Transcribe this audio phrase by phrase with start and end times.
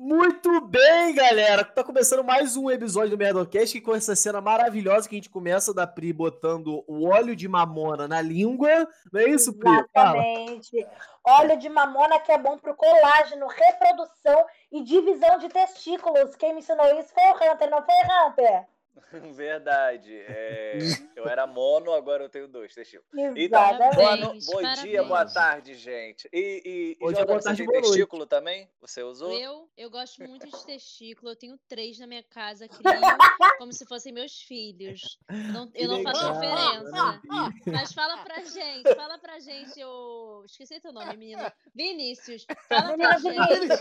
[0.00, 1.64] Muito bem, galera.
[1.64, 5.74] Tá começando mais um episódio do Merdocast com essa cena maravilhosa que a gente começa
[5.74, 8.86] da Pri botando o óleo de mamona na língua.
[9.12, 9.68] Não é isso, Pri?
[9.68, 10.86] Exatamente.
[11.26, 16.36] Óleo de mamona que é bom pro colágeno, reprodução e divisão de testículos.
[16.36, 18.66] Quem me ensinou isso foi o Hunter, não foi o Hunter?
[19.34, 20.14] Verdade.
[20.14, 20.78] É,
[21.16, 23.08] eu era mono, agora eu tenho dois testículos.
[23.36, 26.28] Então, boa, no, bom dia, boa tarde, gente.
[26.32, 28.30] E, e, e Jordan, você tem testículo noite.
[28.30, 28.68] também?
[28.80, 29.32] Você usou?
[29.32, 31.32] Eu, eu gosto muito de testículo.
[31.32, 32.82] Eu tenho três na minha casa, crio
[33.58, 35.18] como se fossem meus filhos.
[35.28, 37.20] Não, eu não faço diferença.
[37.66, 41.42] Mas fala pra gente, fala pra gente, eu esqueci teu nome, menino.
[41.74, 42.46] Vinícius.
[42.68, 43.76] Fala pra gente.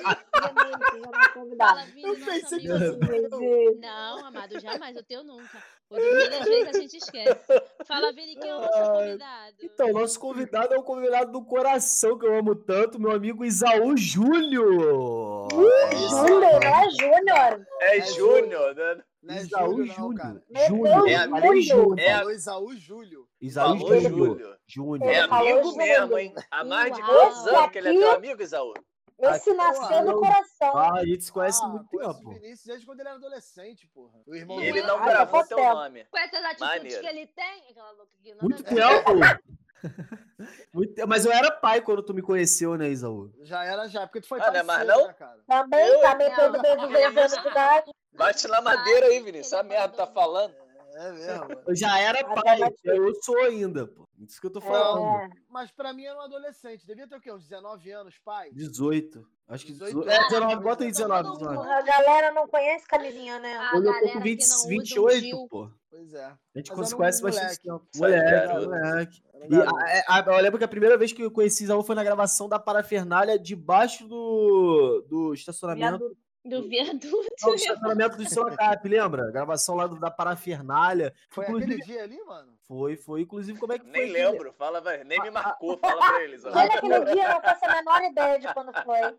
[1.57, 3.79] Fala, Vini.
[3.79, 4.95] Não, amado, jamais.
[4.95, 5.63] Eu tenho nunca.
[5.89, 7.39] O às vezes a gente esquece.
[7.85, 9.55] Fala, Vini, quem é o nosso convidado?
[9.63, 13.95] Então, nosso convidado é o convidado do coração que eu amo tanto, meu amigo Isaú
[13.95, 15.47] Júnior.
[15.49, 17.67] Júnior, não é Júnior.
[17.79, 19.03] É Júnior, né?
[19.23, 20.41] Não é Isaú Júnior.
[20.67, 21.99] Júnior.
[21.99, 22.11] É.
[22.11, 23.27] É Isaú Júlio.
[23.39, 24.59] Isaú Júnior.
[24.67, 25.09] Júnior.
[25.09, 26.33] É amigo mesmo, hein?
[26.51, 28.73] Há mais de quantos anos que ele é teu amigo, Isaú?
[29.19, 30.77] Esse nasceu no coração.
[30.77, 32.29] Ah, a gente se conhece Ah, muito tempo.
[32.29, 34.19] o Vinícius desde quando ele era adolescente, porra.
[34.27, 34.87] O irmão E ele dele.
[34.87, 35.73] não Ah, gravou teu tempo.
[35.73, 36.05] nome.
[36.05, 37.01] Com essas atitudes Maneiro.
[37.01, 37.69] que ele tem.
[37.71, 39.47] Aquela louca que não Muito a tempo.
[40.73, 41.07] Muito tempo.
[41.07, 43.31] Mas eu era pai quando tu me conheceu, né, Isaú?
[43.41, 44.05] Já era, já.
[44.05, 45.07] Porque tu foi Ah, pai não é mais não?
[45.07, 45.39] né, cara?
[45.47, 46.61] Também Eu- tá metendo Não.
[46.61, 47.91] beijo de anos de idade.
[48.13, 49.53] Bate na madeira aí, Vinícius.
[49.53, 50.53] Essa merda tá falando.
[50.99, 51.61] É mesmo.
[51.67, 54.07] Eu já era pai, ela- eu sou ainda, pô.
[54.19, 55.21] Isso que eu tô falando.
[55.21, 55.29] É.
[55.49, 56.85] Mas pra mim era um adolescente.
[56.87, 57.31] Devia ter o quê?
[57.31, 58.49] Uns 19 anos, pai?
[58.51, 59.23] 18.
[59.47, 60.09] Acho que 18 18.
[60.09, 60.63] É, 19, anos.
[60.63, 61.57] bota aí 19, Todo 19.
[61.59, 61.69] mundo.
[61.71, 63.55] A galera não conhece camisinha, né?
[63.57, 65.47] Ah, Hoje eu tô galera com que 20, não usa um 28, Gil.
[65.49, 65.69] pô.
[65.89, 66.25] Pois é.
[66.25, 67.63] A gente Mas um conhece bastante moleque.
[67.63, 67.87] tempo.
[67.95, 71.95] Moleque, E a- a- eu lembro que a primeira vez que eu conheci Isaú foi
[71.95, 75.97] na gravação da parafernália debaixo do, do estacionamento.
[75.99, 76.17] Viaduto.
[76.47, 77.07] Do viaduto.
[77.43, 79.31] Não, do estacionamento do Sorocap, lembra?
[79.31, 81.13] Gravação lá do- da parafernália.
[81.29, 82.53] Foi Inclusive- aquele dia ali, mano?
[82.67, 83.21] Foi, foi.
[83.21, 83.91] Inclusive, como é que foi?
[83.93, 84.53] Nem lembro.
[84.53, 85.03] Fala, vai.
[85.03, 85.77] Nem me marcou.
[85.77, 86.43] Fala pra eles.
[86.45, 86.49] ó.
[86.49, 89.15] Olha aquele dia, eu não faço a menor ideia de quando foi.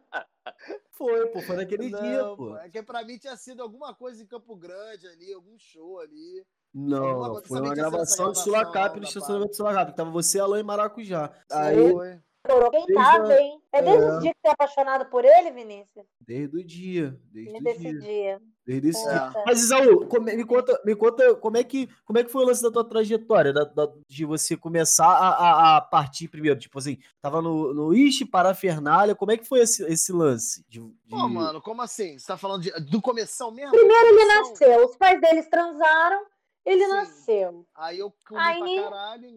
[0.92, 1.40] Foi, pô.
[1.42, 2.56] Foi naquele Não, dia, pô.
[2.58, 6.44] É que pra mim tinha sido alguma coisa em Campo Grande ali, algum show ali.
[6.74, 9.96] Não, Foi uma gravação do Sulacap, no estacionamento do Sulacap.
[9.96, 11.30] Tava você, Alan e Maracujá.
[11.50, 12.20] Aí, Foi.
[12.70, 13.60] Quem tava, hein?
[13.72, 16.06] É desde esse dia que você é apaixonado por ele, Vinícius?
[16.20, 17.18] desde o dia.
[17.32, 17.98] Desde É o dia.
[18.00, 18.40] dia.
[18.66, 19.20] Desde esse dia.
[19.32, 19.42] Poxa.
[19.46, 22.62] Mas, Isaú, me conta, me conta como, é que, como é que foi o lance
[22.62, 26.98] da tua trajetória, da- da- de você começar a, a- a partir primeiro, tipo assim,
[27.20, 30.64] tava no, no Ishi, Parafernália, como é que foi esse, esse lance?
[30.68, 32.18] De, de- Pô, mano, como assim?
[32.18, 33.70] Você tá falando de- do começão mesmo?
[33.72, 36.22] Primeiro ele nasceu, os pais deles transaram,
[36.66, 36.90] ele Sim.
[36.92, 37.66] nasceu.
[37.74, 39.28] Aí eu comi Aí- pra caralho,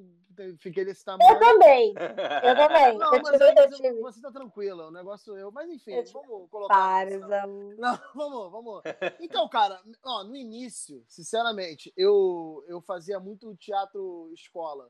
[0.59, 1.39] fiquei desse Eu tamanho.
[1.39, 2.97] também, eu também.
[2.97, 5.51] Não, eu mas tive, aí eu você, tive você tá tranquila, o negócio eu.
[5.51, 7.05] Mas enfim, Eu vamos colocar.
[7.05, 7.47] nisso, não.
[7.77, 8.81] Não, vamos, vamos.
[9.19, 14.89] Então, cara, ó, no início, sinceramente, eu, eu fazia muito teatro escola.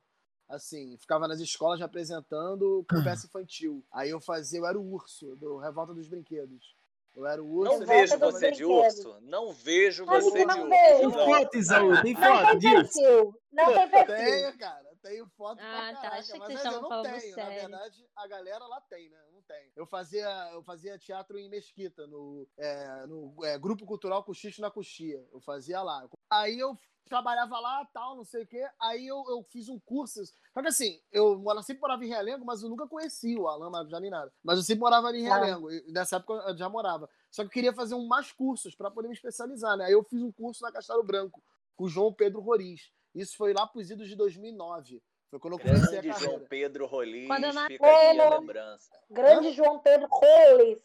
[0.49, 3.85] Assim, ficava nas escolas me apresentando com peça infantil.
[3.89, 6.75] Aí eu fazia, eu era o urso do Revolta dos Brinquedos.
[7.15, 7.79] Eu era o urso.
[7.79, 9.17] Não vejo você de urso.
[9.21, 10.69] Não vejo você não de urso.
[10.69, 10.99] vejo.
[10.99, 11.25] Tem Não.
[11.25, 12.93] foto, Isaú, tem Não foto tem disso?
[13.01, 14.15] perfil, não tem perfil.
[14.15, 14.90] Tenho, cara.
[15.01, 16.01] Tenho foto Ah, pra tá.
[16.01, 17.13] caraca, Achei que mas eu não tenho.
[17.15, 17.69] Na sério.
[17.69, 19.19] verdade, a galera lá tem, né?
[19.27, 19.71] Eu não tenho.
[19.75, 24.69] Eu fazia, eu fazia teatro em Mesquita, no, é, no é, Grupo Cultural Cochicho na
[24.69, 25.25] Coxia.
[25.31, 26.07] Eu fazia lá.
[26.29, 28.65] Aí eu trabalhava lá, tal, não sei o quê.
[28.79, 30.23] Aí eu, eu fiz um curso.
[30.53, 33.91] Só que assim, eu sempre morava em Realengo, mas eu nunca conheci o Alan Marcos
[33.99, 34.31] nem nada.
[34.43, 35.37] Mas eu sempre morava ali em Ah.
[35.37, 35.71] Realengo.
[35.71, 37.09] E nessa época eu já morava.
[37.31, 39.85] Só que eu queria fazer um mais cursos para poder me especializar, né?
[39.85, 41.43] Aí eu fiz um curso na Castelo Branco,
[41.75, 42.91] com o João Pedro Roriz.
[43.13, 45.01] Isso foi lá pros idos de 2009.
[45.29, 46.19] Foi quando eu comecei a Grande carreira.
[46.33, 47.27] João Pedro Rolis.
[47.27, 48.89] Nasci- Fica aqui a lembrança.
[49.09, 50.79] Grande João Pedro Roles.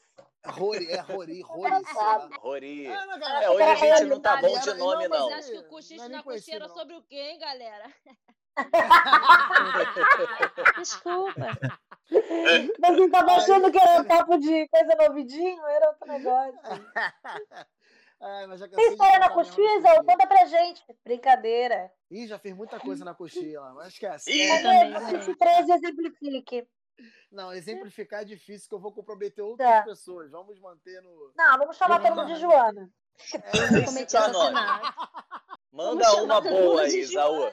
[0.47, 1.73] Rori, é Rori, Rori.
[2.39, 2.85] Rori.
[2.87, 5.29] Não, É, hoje a gente não tá bom Era- de nome, não, não.
[5.29, 6.75] Você mas- acha que o Não é cochicho nem na cocheira não.
[6.77, 7.93] sobre o quê, hein, galera?
[10.79, 11.47] Desculpa.
[12.79, 15.67] Mas você tava achando que era papo de coisa no ouvidinho?
[15.67, 16.61] Era outro negócio.
[18.21, 20.05] Ai, mas já Tem história na dia.
[20.05, 20.83] Conta pra gente.
[21.05, 21.91] Brincadeira.
[22.11, 24.31] Ih, já fiz muita coisa na coxinha lá, mas esquece.
[24.31, 25.01] Ih, É, também, né?
[25.19, 26.67] 23 exemplifique.
[27.31, 29.83] não, exemplificar é difícil, que eu vou comprometer outras Tá.
[29.83, 30.31] pessoas.
[30.31, 31.33] Vamos manter no.
[31.37, 32.89] Não, vamos chamar todo mundo de Joana.
[33.35, 34.95] É, Nem Cometi assassinato.
[35.73, 37.53] Manda uma boa aí, Isaú.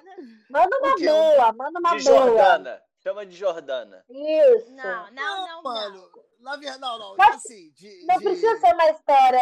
[0.49, 2.17] Manda uma boa, manda uma De boa.
[2.19, 2.81] Jordana.
[2.99, 4.05] Chama de Jordana.
[4.09, 4.71] Isso.
[4.71, 5.97] Não, não, não, mano.
[5.97, 6.23] não.
[6.43, 7.15] Na verdade, não, não.
[7.17, 8.23] Mas, assim, de, não de...
[8.25, 9.39] precisa ser uma história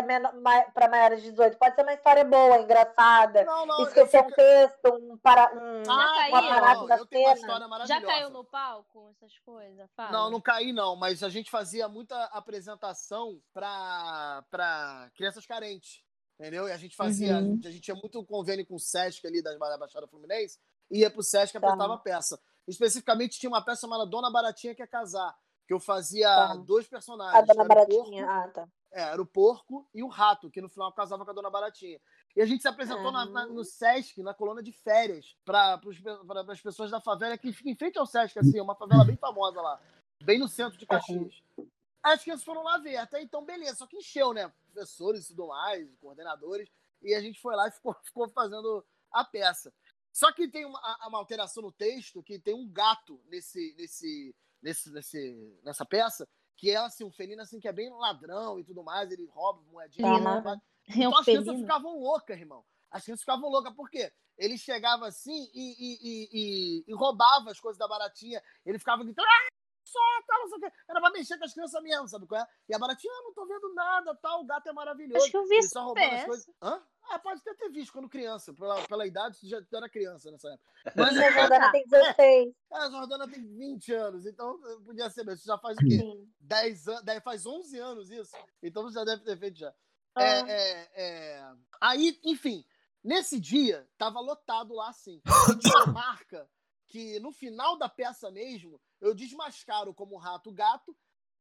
[0.73, 1.57] para maiores de 18.
[1.57, 3.43] Pode ser uma história boa, engraçada.
[3.43, 4.29] Não, não, Esquecer fico...
[4.29, 7.85] um texto, um, para, um, ah, uma parada da cena.
[7.85, 9.89] Já caiu no palco, essas coisas?
[9.95, 10.11] Fala.
[10.11, 10.95] Não, não caí, não.
[10.95, 16.03] Mas a gente fazia muita apresentação para crianças carentes.
[16.39, 16.67] Entendeu?
[16.67, 17.59] E a gente fazia, uhum.
[17.63, 20.57] a gente tinha muito convênio com o Sesc ali da Baixada Fluminense,
[20.89, 21.67] ia pro Sesc e tá.
[21.67, 22.39] apresentava peça.
[22.67, 25.35] Especificamente tinha uma peça chamada Dona Baratinha Quer Casar,
[25.71, 26.55] que eu fazia tá.
[26.55, 27.33] dois personagens.
[27.33, 28.67] A Dona Baratinha, porco, ah, tá.
[28.91, 31.97] É, era o porco e o rato, que no final casava com a Dona Baratinha.
[32.35, 35.79] E a gente se apresentou na, na, no Sesc, na coluna de férias, para
[36.49, 39.61] as pessoas da favela que fica em frente ao Sesc, assim, uma favela bem famosa
[39.61, 39.79] lá,
[40.21, 41.41] bem no centro de Caxias.
[41.57, 41.69] Uhum.
[42.03, 44.51] As crianças foram lá ver, até então, beleza, só que encheu, né?
[44.73, 46.69] Professores e tudo mais, coordenadores,
[47.01, 49.73] e a gente foi lá e ficou, ficou fazendo a peça.
[50.11, 54.91] Só que tem uma, uma alteração no texto, que tem um gato nesse, nesse, nesse,
[54.91, 58.83] nesse, nessa peça, que é assim, um felino assim, que é bem ladrão e tudo
[58.83, 60.07] mais, ele rouba moedinha.
[60.07, 60.61] Uhum.
[60.87, 62.63] Então as crianças ficavam loucas, irmão.
[62.89, 64.11] As crianças ficavam loucas, por quê?
[64.37, 68.41] Ele chegava assim e, e, e, e, e roubava as coisas da baratinha.
[68.65, 69.47] Ele ficava gritando, ah,
[69.91, 70.71] só, tal, não sei o quê.
[70.89, 72.47] Era pra mexer com as crianças mesmo, sabe qual é?
[72.69, 75.21] E a baratinha, ah, não tô vendo nada, tal, o gato é maravilhoso.
[75.21, 75.77] Acho que eu vi isso.
[75.79, 76.49] as coisas.
[76.61, 76.81] Hã?
[77.09, 78.53] Ah, pode ter, ter visto quando criança.
[78.53, 80.71] Pela, pela idade, você já era criança nessa época.
[80.95, 82.55] Mas a Jordana tem 16.
[82.71, 85.41] É, a Jordana tem 20 anos, então podia ser mesmo.
[85.41, 85.97] Você já faz o quê?
[85.97, 86.31] Sim.
[86.39, 88.35] 10 anos, faz 11 anos isso.
[88.63, 89.73] Então você já deve ter feito já.
[90.15, 90.23] Ah.
[90.23, 91.53] É, é, é...
[91.81, 92.63] Aí, enfim,
[93.03, 95.21] nesse dia, tava lotado lá assim.
[95.59, 96.49] Tinha uma marca
[96.91, 100.95] que no final da peça mesmo, eu desmascaro como rato gato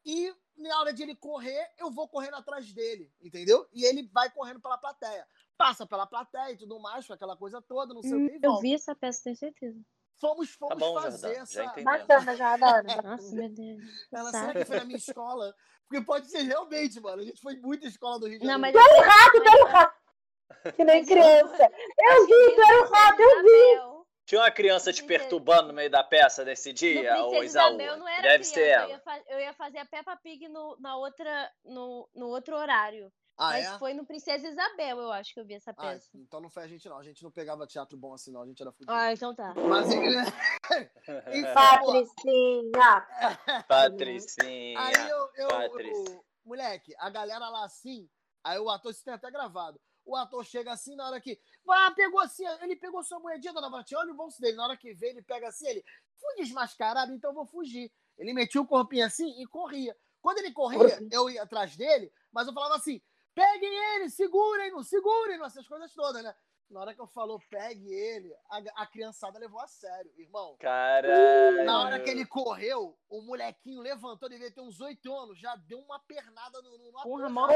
[0.07, 3.67] e na hora de ele correr, eu vou correndo atrás dele, entendeu?
[3.73, 5.27] E ele vai correndo pela plateia.
[5.59, 8.47] Passa pela plateia e tudo mais, com aquela coisa toda, não sei hum, o que.
[8.47, 9.81] Eu vi essa peça, tenho certeza.
[10.21, 11.65] Fomos, fomos tá bom, fazer essa.
[11.83, 12.57] Bacana, já,
[13.03, 13.83] Nossa, meu Deus.
[14.13, 15.55] Ela sabe que foi na minha escola.
[15.89, 17.21] Porque pode ser realmente, mano.
[17.21, 18.79] A gente foi muita escola do Rio de Janeiro.
[18.79, 20.01] Não, mas era o rato, era o rato.
[20.77, 21.73] Que nem criança.
[21.99, 23.90] Eu vi, era o rato, eu vi.
[24.31, 27.77] Tinha uma criança te perturbando no meio da peça desse dia, ou Isaú?
[27.77, 28.85] não era Deve criança, ser ela.
[28.85, 33.13] Eu ia, eu ia, fazer a Peppa Pig no, na outra, no, no outro horário.
[33.37, 33.79] Ah, Mas é?
[33.81, 36.09] foi no Princesa Isabel, eu acho que eu vi essa ah, peça.
[36.15, 36.97] Ah, então não foi a gente, não.
[36.97, 38.43] A gente não pegava teatro bom assim, não.
[38.43, 38.93] A gente era fudido.
[38.93, 39.53] Ah, então tá.
[39.53, 39.89] Mas
[41.53, 43.09] Patricinha!
[43.67, 44.79] Patricinha!
[44.79, 48.09] Aí eu, eu, eu, Moleque, a galera lá assim,
[48.45, 49.81] aí o ator, isso tem até gravado
[50.11, 51.41] o ator chega assim, na hora que.
[51.69, 54.57] Ah, pegou assim, ele pegou sua moedinha, dona Vatinha, olha o bolso dele.
[54.57, 55.85] Na hora que vê, ele pega assim, ele.
[56.19, 57.93] Fui desmascarado, então vou fugir.
[58.19, 59.97] Ele metia o corpinho assim e corria.
[60.21, 63.01] Quando ele corria, eu ia atrás dele, mas eu falava assim:
[63.35, 66.35] peguem ele, segurem-no, segurem-no, essas coisas todas, né?
[66.69, 70.57] Na hora que eu falou, pegue ele, a, a criançada levou a sério, irmão.
[70.61, 71.65] Caralho.
[71.65, 75.81] Na hora que ele correu, o molequinho levantou, devia ter uns oito anos, já deu
[75.81, 77.49] uma pernada no, no, Porra, mó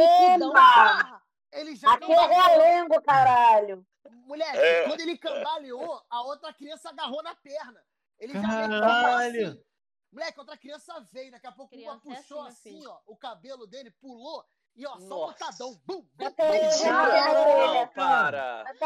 [1.54, 3.86] ele já Aqui é realengo, caralho.
[4.26, 4.88] Moleque, é.
[4.88, 7.82] quando ele cambaleou, a outra criança agarrou na perna.
[8.18, 9.48] Ele já caralho.
[9.48, 9.64] assim.
[10.12, 13.66] Moleque, outra criança veio, daqui a pouco uma puxou é assim, assim ó, o cabelo
[13.66, 14.44] dele, pulou
[14.76, 15.80] e ó, só botadão.
[15.86, 18.62] Bum, Não, para.
[18.62, 18.84] Até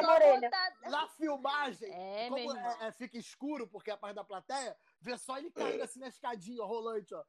[0.00, 0.50] a orelha.
[0.82, 5.16] Na filmagem, é, como é, é, fica escuro, porque é a parte da plateia, vê
[5.18, 7.22] só ele caindo assim na escadinha, rolante, ó.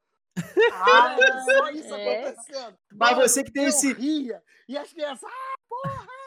[0.72, 2.26] Ah, só isso é.
[2.26, 2.78] acontecendo.
[2.92, 3.92] Mas você que tem eu esse.
[3.92, 6.18] Ria, e as crianças, ah, porra!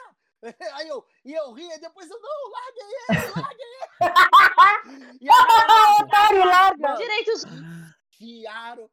[0.73, 5.17] Aí eu, e eu ria, e depois eu, não, larguem ele, larguem ele!
[5.21, 6.93] e aí, larga!
[6.95, 7.43] Direitos.
[8.17, 8.89] Fiaram,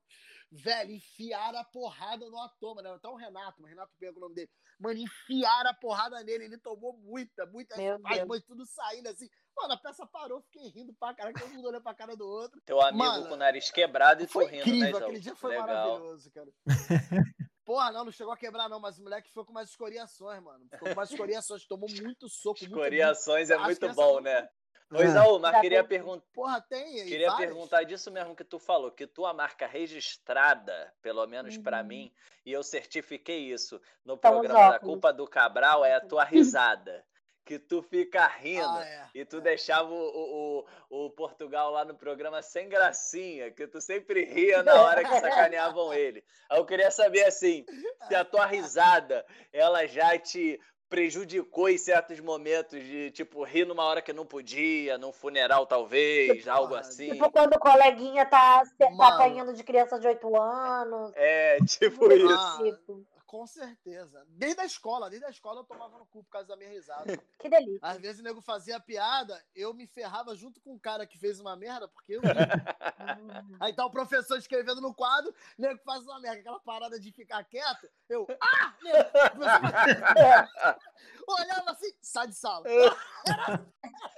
[0.53, 2.93] velho, enfiaram a porrada no ator, mano.
[2.93, 4.51] Até o Renato, mas Renato pega o nome dele.
[4.79, 7.75] Mano, enfiaram a porrada nele, ele tomou muita, muita.
[8.05, 9.29] As tudo saindo assim.
[9.59, 12.61] Mano, a peça parou, fiquei rindo pra cara, todo mundo olhando pra cara do outro.
[12.65, 15.51] Teu amigo Mano, com o nariz quebrado e tu rindo, incrível, né, aquele dia foi
[15.51, 15.67] Legal.
[15.67, 16.49] maravilhoso, cara.
[17.65, 20.65] Porra, não, não chegou a quebrar, não, mas o moleque ficou com mais escoriações, mano.
[20.71, 22.65] Ficou com mais escoriações, tomou muito soco.
[22.65, 24.49] Escoriações muito, é muito bom, né?
[24.91, 26.25] Ô, Isaú, mas queria perguntar.
[26.33, 27.09] Porra, tem aí.
[27.09, 27.51] Queria várias.
[27.51, 31.63] perguntar disso mesmo que tu falou, que tua marca registrada, pelo menos uhum.
[31.63, 32.11] para mim,
[32.47, 37.05] e eu certifiquei isso no programa da Culpa do Cabral, é a tua risada
[37.49, 39.41] que tu fica rindo ah, é, e tu é.
[39.41, 44.75] deixava o, o, o, Portugal lá no programa sem gracinha, que tu sempre ria na
[44.85, 46.23] hora que sacaneavam ele.
[46.53, 47.65] Eu queria saber assim,
[48.07, 53.85] se a tua risada ela já te prejudicou em certos momentos de tipo rir numa
[53.85, 57.13] hora que não podia, num funeral talvez, tipo, algo assim.
[57.13, 61.13] Tipo quando o coleguinha tá, tá apanhando de criança de 8 anos.
[61.15, 62.63] É, tipo isso.
[62.63, 63.07] Tipo.
[63.29, 64.27] Com certeza.
[64.31, 67.05] Desde a escola, desde a escola eu tomava no cu por causa da minha risada.
[67.39, 67.79] Que delícia.
[67.83, 71.39] Às vezes o nego fazia piada, eu me ferrava junto com o cara que fez
[71.39, 72.23] uma merda, porque eu.
[73.61, 77.13] Aí tá o professor escrevendo no quadro, o nego faz uma merda, aquela parada de
[77.13, 77.89] ficar quieto.
[78.09, 78.27] Eu.
[78.41, 78.75] Ah!
[78.83, 78.99] Nego,
[81.35, 82.65] olhava assim, sai de sala.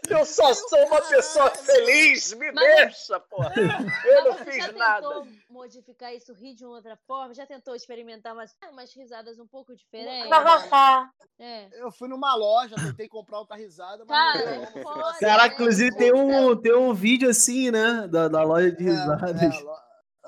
[0.08, 3.52] Eu só sou uma pessoa feliz, me Mas- deixa, porra.
[4.04, 5.06] Eu não fiz já nada.
[5.08, 7.32] tentou modificar isso, rir de uma outra forma?
[7.32, 10.28] Já tentou experimentar umas, umas risadas um pouco diferentes?
[11.38, 11.68] É.
[11.80, 15.18] Eu fui numa loja, tentei comprar outra risada, mas Cara, não é não.
[15.20, 16.14] Caraca, É, inclusive é, tem é.
[16.14, 18.08] um, tem um vídeo assim, né?
[18.08, 19.42] Da, da loja de É, risadas.
[19.42, 19.80] é, lo-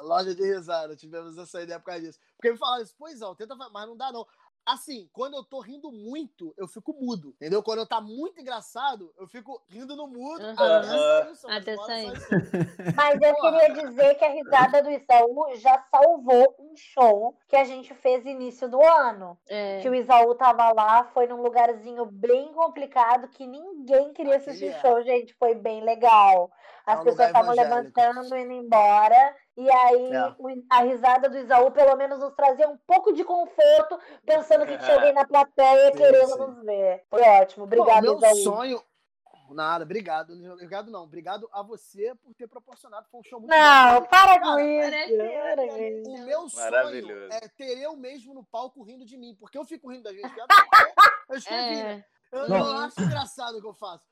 [0.08, 2.18] loja de risada, tivemos essa ideia por causa disso.
[2.36, 4.26] Porque me falaram isso, pois é, tenta, mas não dá não.
[4.64, 7.62] Assim, quando eu tô rindo muito, eu fico mudo, entendeu?
[7.62, 10.54] Quando eu tá muito engraçado, eu fico rindo no mudo Aham.
[10.56, 12.12] até sair o som, mas Até sair.
[12.12, 12.94] o.
[12.96, 17.64] Mas eu queria dizer que a risada do Isaú já salvou um show que a
[17.64, 19.36] gente fez início do ano.
[19.48, 19.80] É.
[19.80, 24.68] Que o Isaú tava lá, foi num lugarzinho bem complicado que ninguém queria Aquele assistir
[24.68, 24.80] é.
[24.80, 25.34] show, gente.
[25.34, 26.50] Foi bem legal.
[26.86, 29.36] É As um pessoas estavam levantando, indo embora.
[29.56, 30.34] E aí É.
[30.70, 34.94] a risada do Isaú, pelo menos, nos trazia um pouco de conforto, pensando que tinha
[34.94, 36.38] alguém na plateia Sim, querendo sim.
[36.38, 37.04] nos ver.
[37.10, 37.64] Foi ótimo.
[37.64, 38.36] Obrigada, Bom, meu Isaú.
[38.42, 38.82] sonho.
[39.50, 40.32] Nada, obrigado.
[40.54, 41.02] Obrigado, não.
[41.02, 43.06] Obrigado a você por ter proporcionado.
[43.10, 44.06] Foi um show muito Não, bom.
[44.06, 46.08] para com Cara, isso.
[46.08, 49.36] O meu sonho é ter eu mesmo no palco rindo de mim.
[49.38, 50.56] Porque eu fico rindo das minhas piadas.
[50.56, 52.04] porque Eu escrevi, né?
[52.32, 52.36] É.
[52.38, 52.56] Eu, Não.
[52.56, 54.06] eu acho engraçado o que eu faço.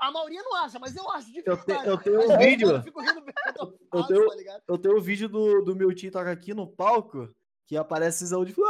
[0.00, 1.88] A maioria não acha, mas eu acho de Eu te- verdade.
[1.88, 2.70] eu tenho um vídeo.
[2.70, 3.32] Eu fico rindo porque
[3.92, 4.60] eu tenho- tá?
[4.68, 7.28] Eu tenho um vídeo do, do meu tio toca aqui no palco
[7.66, 8.54] que aparece Isaú de.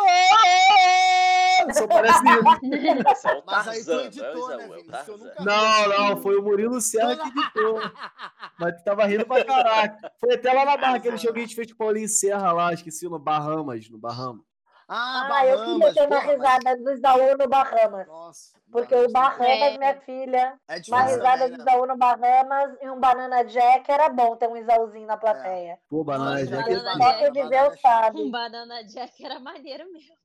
[1.74, 4.82] Só aparece o Mas aí tu não é o editou, né, é o Vini?
[4.82, 5.16] Isso eu Tarzan.
[5.24, 7.80] nunca Não, não, foi o Murilo Serra que editou.
[8.58, 10.12] Mas tu tava rindo pra caraca.
[10.20, 12.52] Foi até lá na barra, aquele show que a gente fez com o Paulinho Serra
[12.52, 14.42] lá, esqueci, no Bahamas, no Bahamas.
[14.88, 18.07] Ah, Ah, eu queria ter uma porra, mas- risada do Isaú no Bahamas.
[18.07, 18.59] Nossa.
[18.73, 19.78] Porque o Bahamas Bahamas, É.
[19.78, 21.71] minha filha, É uma risada também, do né?
[21.71, 25.78] Isaú no Bahamas e um Banana Jack era bom ter um Isaúzinho na plateia.
[25.88, 26.62] Pô, Banana Jack.
[26.75, 27.18] Banana Só Jack.
[27.33, 28.21] quem viveu sabe.
[28.23, 30.16] Um Banana Jack era maneiro mesmo.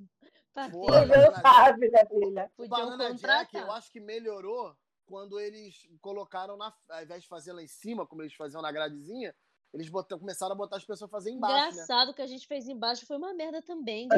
[0.72, 1.42] Pô, Jack.
[1.42, 2.52] sabe, minha filha.
[2.58, 3.40] O Banana contratar.
[3.46, 4.74] Jack, eu acho que melhorou
[5.06, 8.72] quando eles colocaram, na, ao invés de fazer lá em cima, como eles faziam na
[8.72, 9.36] gradezinha,
[9.74, 11.72] eles botam, começaram a botar as pessoas a fazer embaixo, né?
[11.84, 14.08] Engraçado que a gente fez embaixo foi uma merda também.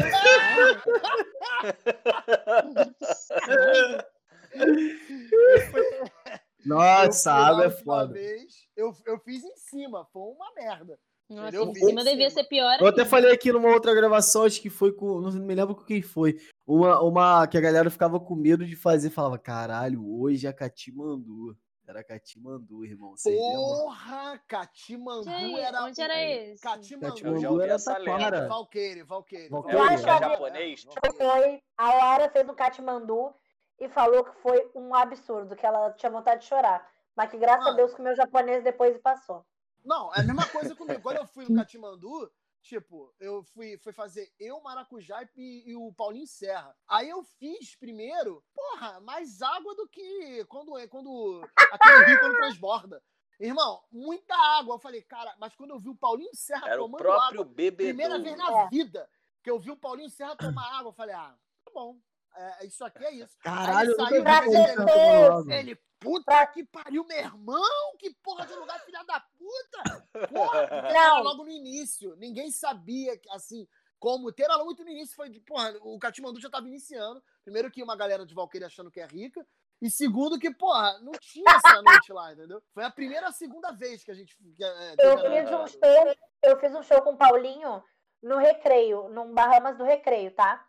[6.65, 8.13] Nossa, a eu água é foda.
[8.13, 10.99] Vez, eu, eu fiz em cima, foi uma merda.
[11.29, 12.43] Nossa, Eu em vi cima em devia cima.
[12.43, 12.77] ser pior.
[12.79, 15.21] Eu até falei aqui numa outra gravação, acho que foi com.
[15.21, 16.37] Não me lembro com quem foi.
[16.67, 19.09] Uma, uma que a galera ficava com medo de fazer.
[19.09, 21.57] Falava, caralho, hoje é Catimandu.
[21.87, 23.11] Era Catimandu, irmão.
[23.15, 23.61] Vocês lembram?
[23.61, 25.83] Porra, Catimandu Gente, era.
[25.83, 26.61] onde era esse?
[26.63, 27.07] Catimandu.
[27.13, 28.47] Catimandu era essa Taquara.
[28.47, 29.53] Valqueire, Valqueire.
[29.53, 30.85] É Eu acho é que- japonês?
[31.15, 33.33] Foi, a Lara fez um Katmandu
[33.79, 36.87] e falou que foi um absurdo, que ela tinha vontade de chorar.
[37.15, 37.77] Mas que graças a Mano.
[37.77, 39.45] Deus que o meu japonês depois passou.
[39.85, 41.01] Não, é a mesma coisa comigo.
[41.01, 42.31] Quando eu fui no Catimandu,
[42.65, 46.75] tipo, eu fui, fui fazer eu, Maracujá e, e o Paulinho Serra.
[46.87, 51.41] Aí eu fiz primeiro, porra, mais água do que quando, é- quando
[51.71, 53.03] aquele rio quando transborda.
[53.39, 54.75] Irmão, muita água.
[54.75, 57.53] Eu falei, cara, mas quando eu vi o Paulinho Serra Era o tomando próprio água,
[57.53, 57.89] bebedouro.
[57.97, 58.69] primeira vez na É.
[58.69, 59.09] vida
[59.43, 61.99] que eu vi o Paulinho Serra tomar água, eu falei, ah, tá bom.
[62.35, 63.37] É, isso aqui é isso.
[63.39, 65.55] Caralho, eu saiu pra.
[65.57, 67.95] Ele, puta que pariu, meu irmão!
[67.97, 70.27] Que porra de lugar, filha da puta!
[70.27, 71.23] Porra, Não.
[71.23, 72.15] logo no início.
[72.17, 73.67] Ninguém sabia, assim,
[73.99, 74.43] como ter.
[74.43, 77.23] Era muito no início, foi de, porra, o Catimandu já tava iniciando.
[77.43, 79.45] Primeiro que uma galera de Valqueire achando que é rica.
[79.81, 82.61] E segundo que, porra, não tinha essa noite lá, entendeu?
[82.73, 84.35] Foi a primeira ou a segunda vez que a gente...
[84.55, 87.83] Que, é, Eu fiz um show, eu fiz um show com o Paulinho
[88.23, 90.65] no Recreio, num Bahamas do Recreio, tá?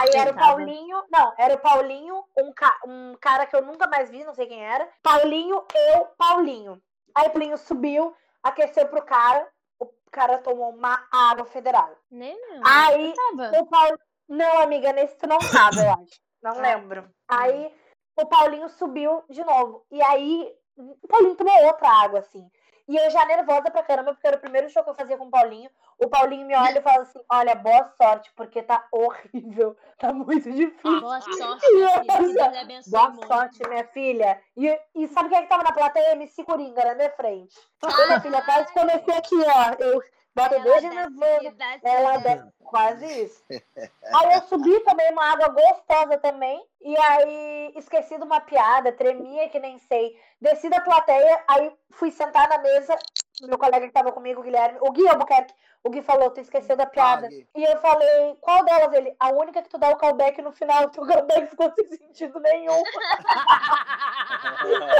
[0.00, 0.34] Aí era o.
[0.34, 4.34] Paulinho, não, era o Paulinho, um, ca- um cara que eu nunca mais vi, não
[4.34, 4.88] sei quem era.
[5.02, 6.80] Paulinho, eu, Paulinho.
[7.14, 9.48] Aí o Paulinho subiu, aqueceu pro cara,
[9.80, 11.90] o cara tomou uma água federal.
[12.10, 12.60] Nem não.
[12.64, 13.14] Aí
[13.60, 13.98] o Paulo.
[14.28, 16.20] Não, amiga, nesse tu não tava, eu acho.
[16.42, 16.62] Não Ah.
[16.62, 17.08] lembro.
[17.28, 17.72] Aí
[18.16, 19.84] o Paulinho subiu de novo.
[19.90, 22.46] E aí o Paulinho tomou outra água, assim.
[22.88, 25.26] E eu já nervosa pra caramba, porque era o primeiro show que eu fazia com
[25.26, 25.68] o Paulinho.
[25.98, 29.76] O Paulinho me olha e fala assim: Olha, boa sorte, porque tá horrível.
[29.98, 31.00] Tá muito difícil.
[31.00, 32.82] Boa sorte, minha filha.
[32.88, 34.40] Boa sorte, minha filha.
[34.54, 36.12] E, e sabe quem é que tava na plateia?
[36.12, 37.56] MC Coringa, na minha frente.
[37.82, 39.82] Eu, minha filha, quase comecei aqui, ó.
[39.82, 40.02] Eu
[40.36, 41.56] boto Ela dois de nervoso.
[41.82, 42.52] Ela desce.
[42.62, 43.42] Quase isso.
[43.50, 46.62] Aí eu subi, tomei uma água gostosa também.
[46.82, 50.14] E aí esqueci de uma piada, tremia que nem sei.
[50.40, 52.96] Desci da plateia, aí fui sentar na mesa.
[53.42, 56.76] meu colega que tava comigo, o Guilherme, o Gui Albuquerque, o Gui falou, tu esqueceu
[56.76, 57.26] da piada.
[57.26, 57.48] Ah, Gui.
[57.54, 58.92] E eu falei, qual delas?
[58.92, 62.38] Ele, a única que tu dá o callback no final, o callback ficou sem sentido
[62.40, 62.76] nenhum.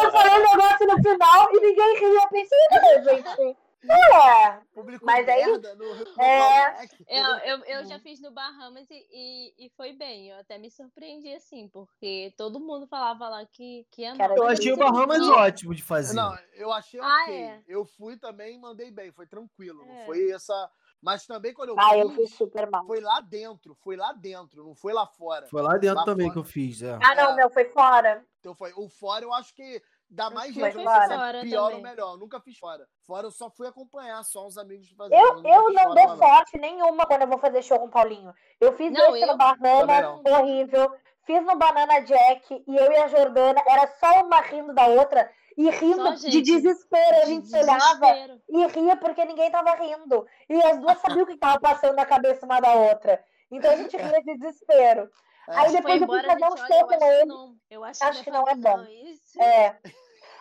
[0.02, 2.14] eu falei um negócio no final e ninguém riu.
[2.14, 3.56] Eu pensei, "É, gente.
[3.92, 6.70] É, Público Mas aí- no, no É.
[6.72, 7.04] callback.
[7.08, 10.28] Eu, eu, eu já fiz no Bahamas e, e, e foi bem.
[10.30, 14.34] Eu até me surpreendi, assim, porque todo mundo falava lá que, que ia Que era.
[14.34, 15.32] Eu achei o Não Bahamas quê.
[15.32, 16.14] ótimo de fazer.
[16.14, 17.34] Não, eu achei Ah, ok.
[17.34, 17.62] é.
[17.68, 19.84] Eu fui também e mandei bem, foi tranquilo.
[19.86, 20.06] Não É.
[20.06, 20.70] foi essa.
[21.00, 22.84] Mas também quando eu ah, eu fui fiz, super mal.
[22.86, 25.46] foi lá dentro, foi lá dentro, não foi lá fora.
[25.46, 26.32] Foi lá dentro Lá também fora.
[26.32, 26.98] que eu fiz, é.
[27.02, 27.36] Ah, não, É.
[27.36, 28.24] meu, foi fora.
[28.40, 28.72] Então foi.
[28.76, 31.40] O fora eu acho que dá mais jeito pra fora.
[31.42, 31.76] pior também.
[31.76, 32.12] ou melhor.
[32.12, 32.86] Eu nunca fiz fora.
[33.06, 35.14] Fora eu só fui acompanhar, só uns amigos fazer.
[35.14, 38.32] Eu, eu não dou sorte nenhuma quando eu vou fazer show com o Paulinho.
[38.60, 40.90] Eu fiz Não, esse eu- no Também horrível.
[41.25, 45.28] Fiz no Banana Jack e eu e a Jordana, era só uma rindo da outra
[45.58, 47.16] e rindo Só, de gente, desespero.
[47.16, 48.14] A De gente se olhava
[48.48, 50.25] e ria porque ninguém tava rindo.
[50.48, 53.20] E as duas sabiam o que tava passando na cabeça uma da outra.
[53.50, 55.10] Então a gente ria de desespero.
[55.48, 55.56] É.
[55.58, 57.24] Aí depois eu fui fazer um show com ele.
[57.26, 57.56] não.
[57.70, 58.82] Eu acho, Acho que não é bom.
[58.82, 59.40] Isso.
[59.40, 59.78] É.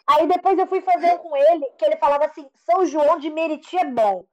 [0.08, 3.30] Aí depois eu fui fazer um com ele, que ele falava assim: São João de
[3.30, 4.24] Meriti é bom.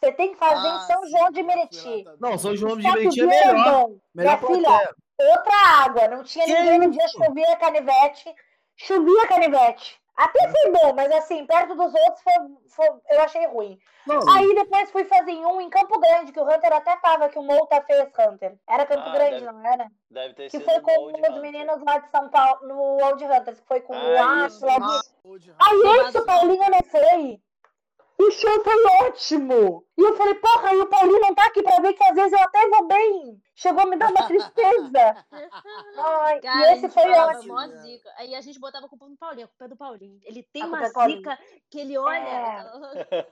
[0.00, 2.04] Você tem que fazer em Ah, São sim, João de Meriti.
[2.20, 3.64] Não, São João de Meriti é melhor.
[3.64, 3.98] bom.
[4.14, 6.08] Melhor Minha filha, outra água.
[6.08, 8.34] Não tinha Que ninguém no dia, chovia canivete.
[8.76, 10.00] Chovia canivete.
[10.18, 12.34] Até foi bom, mas assim, perto dos outros foi,
[12.70, 13.78] foi- eu achei ruim.
[14.04, 17.28] Não, Aí depois fui fazer em um em Campo Grande, que o Hunter até tava,
[17.28, 18.56] que o Mouta fez Hunter.
[18.68, 19.86] Era Campo Ah, Grande, deve- não era?
[20.10, 21.40] Deve ter Que sido foi no com Old os Hunter.
[21.40, 24.66] meninos lá de São Paulo, no Old Hunters, que foi com o Ah, isso.
[24.68, 25.12] Atlas.
[25.60, 27.40] Ah, Aí esse o Paulinho não foi.
[28.20, 29.84] E o show foi ótimo.
[29.96, 32.32] E eu falei, porra, e o Paulinho não tá aqui pra ver que às vezes
[32.32, 33.40] eu até vou bem.
[33.54, 35.24] Chegou a me dar uma tristeza.
[35.96, 37.56] Ai, Cara, e esse foi ótimo.
[37.82, 38.10] zica.
[38.16, 40.18] Aí a gente botava a culpa no Paulinho, a culpa é do Paulinho.
[40.24, 41.38] Ele tem A uma é zica
[41.70, 42.72] que ele olha.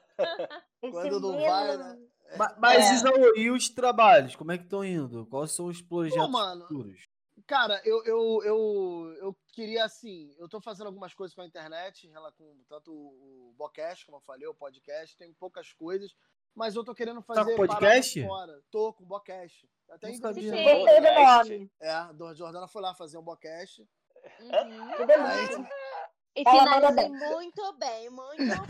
[0.83, 1.99] Esse Quando não vai, né?
[2.37, 3.09] Ma- Mas, É.
[3.39, 4.35] E os trabalhos?
[4.37, 5.27] Como é que estão indo?
[5.27, 7.06] Quais são os Pô, projetos mano, futuros?
[7.47, 12.11] Cara, eu, eu, eu, eu queria, assim, eu tô fazendo algumas coisas com a internet,
[12.13, 16.13] ela com tanto o Bocast, como eu falei, o podcast, tem poucas coisas,
[16.55, 18.27] mas eu tô querendo Tá fazer com podcast?
[18.27, 18.63] fora.
[18.71, 19.69] Tô com Bocast.
[19.89, 20.53] Até Não sabia.
[20.53, 20.65] Sim.
[20.65, 21.71] Nome.
[21.81, 23.83] É, a Dor Jordana foi lá fazer um Bocast.
[24.41, 24.97] Uhum.
[24.97, 25.71] Que delícia.
[26.37, 28.37] E Ela manda finalizei muito bem, muito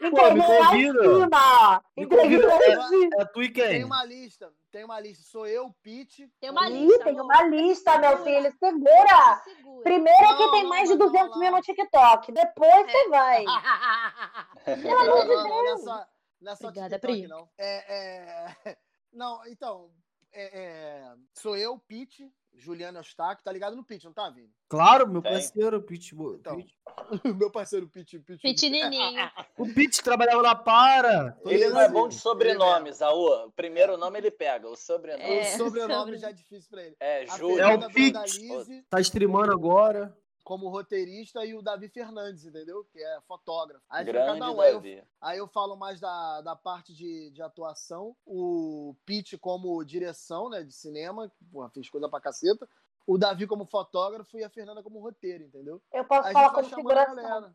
[0.00, 0.10] bem.
[0.10, 1.02] Pô, me convida.
[1.02, 1.84] cima.
[1.96, 2.50] Me convida.
[2.58, 3.16] cima.
[3.20, 3.84] É tu e Tem quem?
[3.84, 5.24] uma lista, tem uma lista.
[5.24, 6.28] Sou eu, Pete.
[6.40, 7.24] Tem uma Ih, lista, tem amor.
[7.24, 8.24] uma lista, meu Segura.
[8.24, 8.52] filho.
[8.58, 9.42] Segura.
[9.44, 9.82] Segura.
[9.82, 11.56] Primeiro é que Não, tem não, mais de não, 200 mil não.
[11.58, 12.32] no TikTok.
[12.32, 13.44] Depois você vai.
[14.64, 15.84] Pelo amor Não, de não, não, Deus.
[15.84, 16.08] nessa,
[16.40, 17.26] nessa Obrigada, TikTok, Pri.
[17.28, 17.48] não.
[17.58, 18.76] É, é...
[19.12, 19.90] Não, então,
[20.32, 24.50] é, é, sou eu, Pete, Juliano Eustáquio, tá ligado no Pete, não tá, Vini?
[24.68, 25.32] Claro, meu Tem.
[25.32, 26.36] parceiro, Pitbull.
[26.36, 26.56] Então.
[26.56, 26.74] Pit-
[27.38, 28.42] Meu parceiro Pete, Pete.
[28.42, 28.90] Pitininho.
[29.56, 31.38] O Pete trabalhava na Para.
[31.46, 31.92] Ele não é ligado.
[31.92, 33.46] bom de sobrenomes, Aô.
[33.46, 35.24] O primeiro nome ele pega, o sobrenome.
[35.24, 36.96] O É, sobrenome sobre- já é difícil pra ele.
[37.00, 37.60] É, Júlio.
[37.60, 38.84] É o Pete.
[38.90, 40.16] Tá streamando agora.
[40.44, 42.84] Como roteirista e o Davi Fernandes, entendeu?
[42.84, 43.84] Que é fotógrafo.
[43.88, 44.60] Aí fica Grande cada um.
[44.60, 44.82] Aí eu,
[45.20, 48.16] aí eu falo mais da, da parte de, de atuação.
[48.26, 50.62] O Pete como direção, né?
[50.62, 51.28] De cinema.
[51.28, 52.68] que, Porra, fez coisa pra caceta.
[53.06, 55.82] O Davi como fotógrafo e a Fernanda como roteiro, entendeu?
[55.92, 57.54] Eu posso Aí falar como figuração.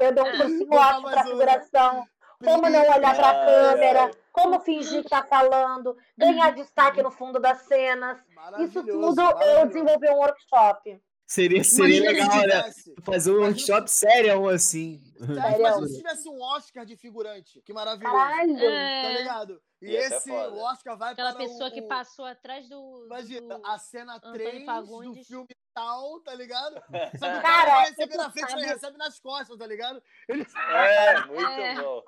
[0.00, 2.06] Eu dou um mais pra figuração.
[2.44, 7.38] Como não olhar pra Ai, câmera, como fingir que tá falando, ganhar destaque no fundo
[7.40, 8.18] das cenas.
[8.18, 11.00] Isso Maravilhoso, tudo eu desenvolvi um workshop.
[11.24, 12.46] Seria, seria legal, se
[12.90, 12.96] né?
[13.04, 15.00] Fazer um workshop sério assim.
[15.18, 15.60] Sério?
[15.60, 17.62] Imagina se tivesse um Oscar de figurante.
[17.62, 18.14] Que maravilhoso.
[18.14, 18.58] Caralho!
[18.58, 19.62] Tá É, ligado?
[19.80, 23.04] E esse o Oscar vai aquela para pessoa o, que passou atrás do.
[23.06, 26.74] Imagina, do- a cena Antônio 3 do filme tal, tá ligado?
[27.18, 29.66] Só que o Cara, cara vai receber na frente, sabe- ele recebe nas costas, tá
[29.66, 30.02] ligado?
[30.28, 30.46] Ele...
[30.70, 31.74] É, muito É.
[31.82, 32.02] bom.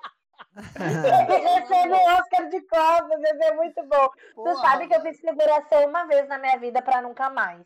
[0.55, 4.09] Recebe o Oscar de esse é muito bom.
[4.09, 7.65] Tu Porra, sabe que eu fiz figuração uma vez na minha vida pra nunca mais.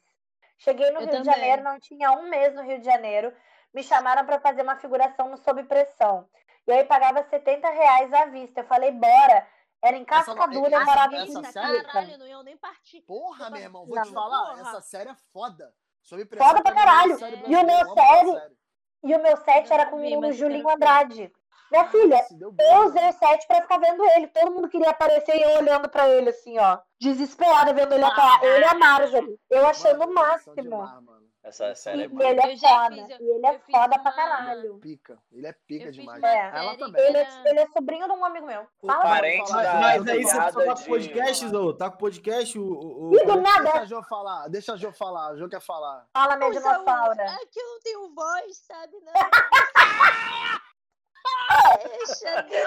[0.58, 1.34] Cheguei no Eu Rio de também.
[1.34, 3.34] Janeiro, não tinha um mês no Rio de Janeiro.
[3.74, 6.28] Me chamaram pra fazer uma figuração no Sob Pressão.
[6.68, 8.62] E aí pagava 70 reais à vista.
[8.62, 9.48] Eu falei, bora.
[9.82, 13.02] Era em não- Cascadura, eu essa- morava em série- caralho, não iam nem partir.
[13.02, 14.04] Porra, meu irmão, vou Não.
[14.04, 14.62] te falar, Porra.
[14.62, 15.74] essa série é foda.
[16.04, 17.18] Sob Foda pra é caralho.
[17.48, 18.58] E o meu série- série.
[19.04, 20.70] E o meu set era com o mas Julinho.
[20.70, 21.32] Andrade.
[21.72, 22.26] Minha filha,
[22.60, 24.28] eu usei o set pra ficar vendo ele.
[24.28, 26.80] Todo mundo queria aparecer e eu olhando pra ele, assim, ó.
[27.00, 28.44] Desesperada, vendo ele atuar.
[28.44, 29.40] Ele e a Marjorie.
[29.50, 31.20] Eu achando o Mano, eles são máximo.
[31.42, 32.30] Essa série é E boa.
[32.30, 32.96] ele é foda.
[32.96, 34.78] fiz- eu- e ele é foda pra uma- caralho.
[34.80, 35.18] Pica.
[35.32, 36.22] Ele é pica demais.
[36.22, 36.52] É.
[36.54, 37.02] Ela também.
[37.02, 38.68] Ele é, ele é sobrinho de um amigo meu.
[38.86, 39.02] Fala.
[39.02, 41.74] Parente Fala- da- Mas aí você tá com de- podcast, Zô?
[41.74, 42.60] Tá com podcast?
[42.60, 43.64] O, o, o- Ih, do nada.
[43.64, 45.28] Deixa a Jo falar, deixa a Jo falar.
[45.30, 46.06] A Jo quer falar.
[46.14, 47.22] Fala, minha dinossauro.
[47.22, 48.92] É que eu não tenho voz, sabe?
[49.02, 49.14] Não.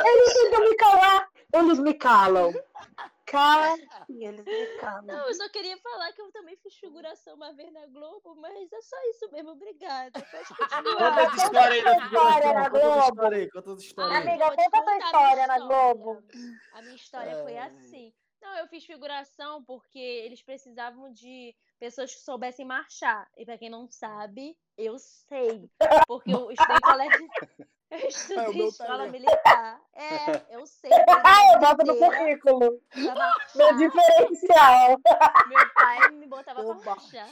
[0.04, 1.30] Eles tentam me calar.
[1.52, 2.52] Eles me calam.
[3.26, 3.76] Cala.
[4.08, 5.02] E eles me calam.
[5.04, 8.72] Não, eu só queria falar que eu também fiz figuração uma vez na Globo, mas
[8.72, 10.10] é só isso mesmo, obrigada.
[10.12, 11.22] Pode Conta continuar.
[11.22, 13.16] essa história aí essa história na Globo.
[13.52, 14.28] Conta essa história aí.
[14.28, 15.58] Amiga, conta história na.
[15.58, 16.22] Globo.
[16.72, 17.68] A minha história foi Ai.
[17.68, 18.12] assim.
[18.42, 23.30] Não, eu fiz figuração porque eles precisavam de pessoas que soubessem marchar.
[23.36, 25.70] E pra quem não sabe, eu sei.
[26.08, 27.28] Porque eu estudei em colégio.
[28.02, 29.80] Eu estudei em meu escola militar.
[29.92, 30.90] É, eu sei.
[31.24, 32.80] Ah, eu boto no currículo.
[33.54, 34.98] Meu diferencial.
[35.46, 37.30] Meu pai me botava Eu pra marchar.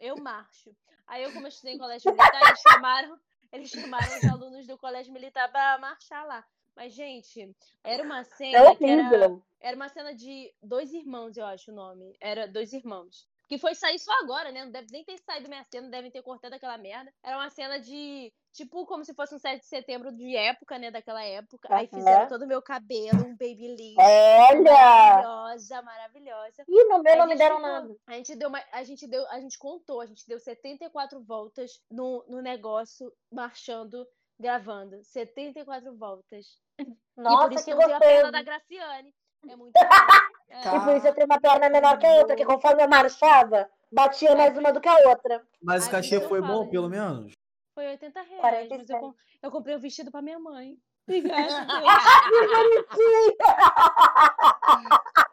[0.00, 0.74] Eu marcho.
[1.06, 3.20] Aí eu, como eu estudei em colégio militar, eles chamaram,
[3.52, 6.44] eles chamaram os alunos do colégio militar pra marchar lá.
[6.74, 11.44] Mas, gente, era uma É cena que era, era uma cena de dois irmãos, eu
[11.46, 12.16] acho o nome.
[12.20, 13.28] Era dois irmãos.
[13.46, 14.64] Que foi sair só agora, né?
[14.64, 17.12] Não deve nem ter saído minha cena, devem ter cortado aquela merda.
[17.22, 18.32] Era uma cena de.
[18.52, 20.90] Tipo, como se fosse um 7 de setembro de época, né?
[20.90, 21.68] Daquela época.
[21.74, 21.98] Aí Aham.
[21.98, 23.96] fizeram todo o meu cabelo, um babyliss.
[23.98, 24.72] Olha!
[24.72, 26.64] Maravilhosa, maravilhosa.
[26.68, 27.96] Ih, no meu não me deram ficou- nada.
[28.06, 31.80] A gente deu uma, a gente deu, a gente contou, a gente deu 74 voltas
[31.90, 34.06] no, no negócio, marchando,
[34.38, 35.02] gravando.
[35.02, 36.46] 74 voltas.
[36.78, 38.32] e por Nossa, isso que tenho a perna gostoso.
[38.32, 39.14] da Graciane.
[39.48, 39.76] É muito.
[39.76, 39.82] É.
[40.52, 43.70] E por isso eu tenho uma perna menor que a outra, que conforme eu marchava,
[43.90, 45.42] batia mais uma do que a outra.
[45.62, 47.32] Mas o cachê foi bom, pelo menos?
[47.74, 49.02] Foi 80 reais, mas 47.
[49.02, 50.76] eu, eu comprei o vestido pra minha mãe.
[51.08, 51.66] Obrigada,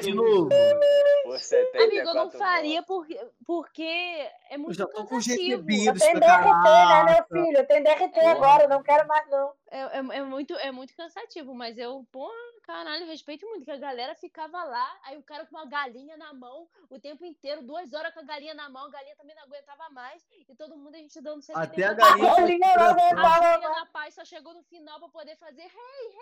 [0.00, 0.48] de novo.
[1.38, 5.16] 74 Amigo, eu não faria porque, porque é Eu muito já tô com.
[5.16, 7.58] Eu tenho pra DRT, né, meu filho?
[7.58, 9.52] Eu tenho DRT agora, eu não quero mais, não.
[9.70, 13.76] É, é, é muito, é muito cansativo, mas eu, porra, caralho, respeito muito, que a
[13.76, 17.92] galera ficava lá, aí o cara com uma galinha na mão o tempo inteiro, duas
[17.92, 20.94] horas com a galinha na mão, a galinha também não aguentava mais, e todo mundo
[20.94, 22.32] a gente dando Até a 74 galinha.
[22.32, 23.60] A galinha não A mais.
[23.60, 26.16] da Paz só chegou no final pra poder fazer hey,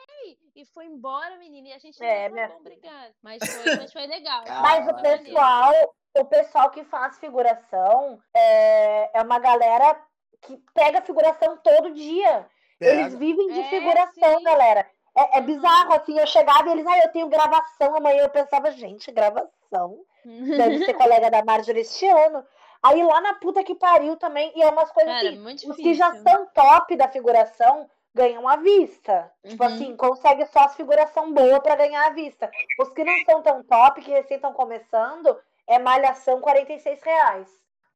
[0.54, 1.68] E foi embora, menina.
[1.68, 3.14] E a gente É, não minha bom, obrigada.
[3.22, 4.42] Mas foi, mas foi legal.
[4.62, 5.24] Mas o foi maneiro.
[5.24, 10.00] pessoal, o pessoal que faz figuração é, é uma galera
[10.42, 12.46] que pega figuração todo dia.
[12.80, 13.16] Eles Pega.
[13.16, 14.44] vivem de É, figuração, sim.
[14.44, 14.86] galera.
[15.16, 18.22] É, é bizarro, assim, eu chegava e eles, ah, eu tenho gravação amanhã.
[18.22, 19.98] Eu pensava, gente, gravação?
[20.24, 22.44] Deve ser colega da Marjorie este ano.
[22.82, 25.76] Aí lá na puta que pariu também, e é umas coisas Cara, assim, muito os
[25.76, 29.30] que já são top da figuração ganham a vista.
[29.46, 29.74] Tipo Uhum.
[29.74, 32.50] assim, consegue só as figuração boa pra ganhar a vista.
[32.80, 37.48] Os que não são tão top, que recém estão começando, é malhação 46 reais.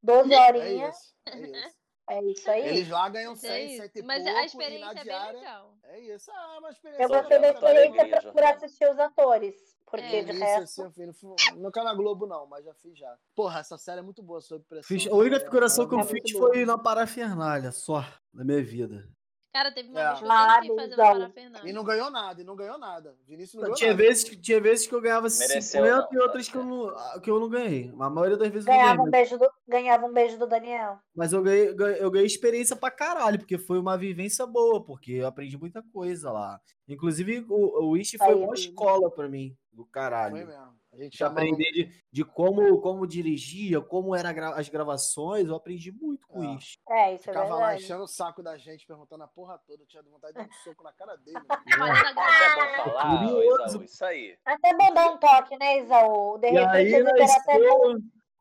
[0.03, 1.15] 12 É horinhas, isso.
[1.27, 1.31] É
[1.65, 1.77] isso.
[2.11, 2.67] é isso aí.
[2.69, 3.77] Eles lá ganham Mas é 100, isso.
[3.83, 5.39] 100 e Mas pouco, a e experiência é bem diária...
[5.39, 5.75] legal.
[5.85, 7.03] É isso, ah, é uma experiência.
[7.05, 8.51] Eu gostei da experiência pra- por Jordana.
[8.51, 9.55] assistir os atores.
[9.91, 10.83] Porque É, de Isso, resto.
[10.85, 13.13] assim, não nunca na Globo, não, mas já fiz já.
[13.35, 14.87] Porra, essa série é muito boa sobre pressão.
[14.87, 18.63] Fiz- a única É, figuração que eu É fiz foi na parafernália, só, na minha
[18.63, 19.09] vida.
[19.53, 20.07] Cara, teve uma É.
[20.07, 21.67] vez que eu tentei fazer uma Maravilhoso.
[21.67, 23.17] E não ganhou nada, e não ganhou nada.
[23.27, 24.03] Vinícius não ganhou Tinha nada.
[24.03, 26.65] vezes, que- tinha vezes que eu ganhava Mereceu, 50 e não, outras tá que eu,
[26.65, 27.93] não, que eu não ganhei.
[27.99, 29.09] A maioria das vezes eu não Ganhava ganhei.
[29.09, 30.99] um, beijo do, ganhava um beijo do Daniel.
[31.15, 35.13] Mas eu ganhei, ganhei- eu ganhei experiência pra caralho, porque foi uma vivência boa, porque
[35.15, 36.61] eu aprendi muita coisa lá.
[36.87, 40.35] Inclusive, o, o Wish foi Aí, uma escola pra mim, do Foi caralho.
[40.35, 40.80] mesmo.
[40.93, 46.27] A gente aprender de, de como, como dirigia, como eram as gravações, eu aprendi muito
[46.27, 46.49] com É.
[46.49, 46.79] o Wish.
[46.89, 47.85] É, isso é Ficava lá verdade.
[47.85, 49.83] enchendo o saco da gente, perguntando a porra toda.
[49.83, 51.39] Eu tinha vontade de dar um soco na cara dele.
[51.67, 52.15] Graça.
[52.15, 53.25] bom falar.
[53.25, 54.37] Isaú, isso aí.
[54.45, 56.39] Até bom dar um toque, né, Isaú?
[56.39, 57.57] De E repente, aí até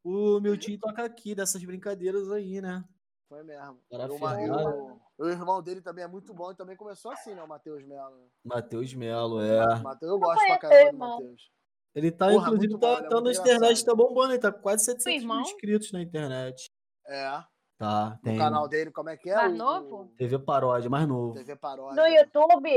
[0.04, 2.84] o meu tio toca aqui, dessas brincadeiras aí, né?
[3.28, 3.80] Foi mesmo.
[3.92, 7.44] Era o, o irmão dele também é muito bom e também começou assim, né?
[7.44, 8.32] O Matheus Melo.
[8.44, 9.80] Matheus Melo, é.
[9.82, 11.20] Matheus, eu gosto pra caramba do irmão.
[11.20, 11.52] Matheus.
[12.00, 14.52] Ele tá, Porra, inclusive, tá, bom, é tá muito na internet, tá bombando, ele tá
[14.54, 16.72] com quase 700 mil inscritos na internet.
[17.06, 17.44] É.
[17.78, 18.38] Tá, tem.
[18.38, 19.36] canal dele, como é que é?
[19.36, 20.14] Mais o, novo?
[20.18, 21.34] TV Paródia, mais novo.
[21.34, 22.02] TV Paródia.
[22.02, 22.70] No YouTube?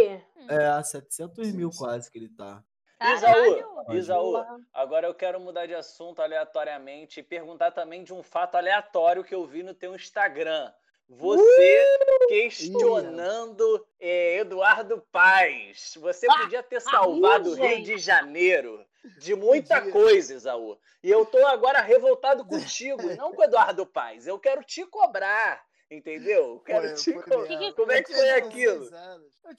[0.49, 1.79] É, 700 Sim, mil sim.
[1.79, 2.63] quase que ele tá.
[2.99, 3.65] Caralho!
[3.91, 9.23] Isaú, agora eu quero mudar de assunto aleatoriamente e perguntar também de um fato aleatório
[9.23, 10.73] que eu vi no teu Instagram.
[11.09, 15.95] Você questionando eh, Eduardo Paz.
[16.01, 18.85] Você podia ter salvado o Rio de Janeiro
[19.19, 20.79] de muita coisa, Isaú.
[21.03, 24.27] E eu tô agora revoltado contigo, não com o Eduardo Paz.
[24.27, 26.55] Eu quero te cobrar, entendeu?
[26.55, 27.49] Eu quero Foi- te cobrar.
[27.59, 27.75] mesmo.
[27.75, 28.91] Como é que foi 16 aquilo?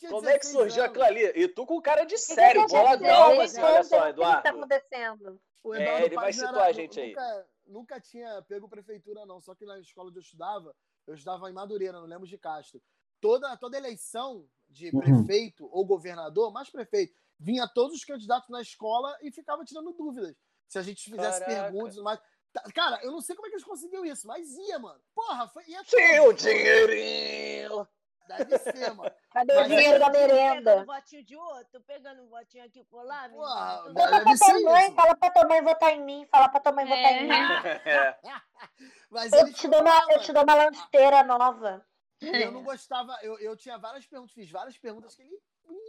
[0.10, 0.92] Como é que 16 surgiu anos.
[0.98, 1.24] aquilo ali?
[1.36, 4.48] E tu com cara de sério, boladão, assim, olha só, conta, O que tá Eduardo.
[4.50, 5.42] acontecendo?
[5.64, 7.10] O É, Eduardo ele vai Paz não situar era- a gente aí.
[7.10, 9.40] Nunca, nunca tinha pego prefeitura, não.
[9.42, 10.76] Só que na escola onde eu estudava,
[11.08, 12.82] eu estudava em Madureira, no Lemos de Castro.
[13.22, 15.00] Toda, toda eleição de Uhum.
[15.00, 20.36] prefeito ou governador, mais prefeito, vinha todos os candidatos na escola e ficava tirando dúvidas.
[20.68, 21.64] Se a gente fizesse Caraca.
[21.72, 22.20] perguntas, mas.
[22.52, 25.02] Tá, Cara, eu não sei como é que eles conseguiam isso, mas ia, mano.
[25.16, 27.88] Porra, foi, ia Sim, o dinheirinho.
[28.28, 29.12] Deve ser, mano.
[29.34, 30.86] Cadê o dinheiro da Pegando merenda?
[30.86, 33.44] votinho de outro, pegando um votinho aqui por lá, menino.
[33.44, 34.96] Porra, Tudo deve Fala pra tua mãe, isso.
[34.96, 37.36] fala pra tua mãe votar em mim, fala pra tua mãe votar em mim.
[37.86, 38.20] É.
[39.12, 41.86] Mas Eu te, dou uma, eu te dou uma lancheira nova.
[42.22, 45.38] Eu não gostava, eu, eu tinha várias perguntas, fiz várias perguntas que ele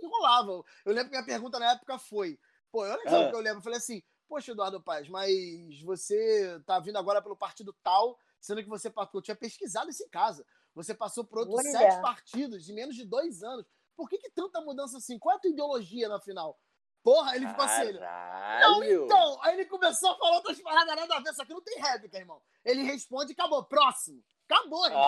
[0.02, 0.62] enrolava.
[0.84, 2.38] Eu lembro que minha pergunta na época foi:
[2.70, 3.30] pô, olha só o Ah.
[3.30, 3.58] que eu lembro.
[3.58, 8.62] Eu falei assim, poxa, Eduardo Paz, mas você tá vindo agora pelo partido tal, sendo
[8.62, 9.18] que você passou.
[9.18, 10.44] Eu tinha pesquisado isso em casa.
[10.74, 13.64] Você passou por outros sete partidos de menos de dois anos.
[13.96, 15.18] Por que, que tanta mudança assim?
[15.18, 16.58] Qual é a tua ideologia na final?
[17.02, 17.82] Porra, ele ficou assim.
[17.82, 19.38] ele, Não, então.
[19.42, 22.16] Aí ele começou a falar outras paradas nada a ver, só que não tem réplica,
[22.18, 22.40] irmão.
[22.64, 23.62] Ele responde e acabou.
[23.64, 24.24] Próximo.
[24.48, 25.02] Acabou, irmão.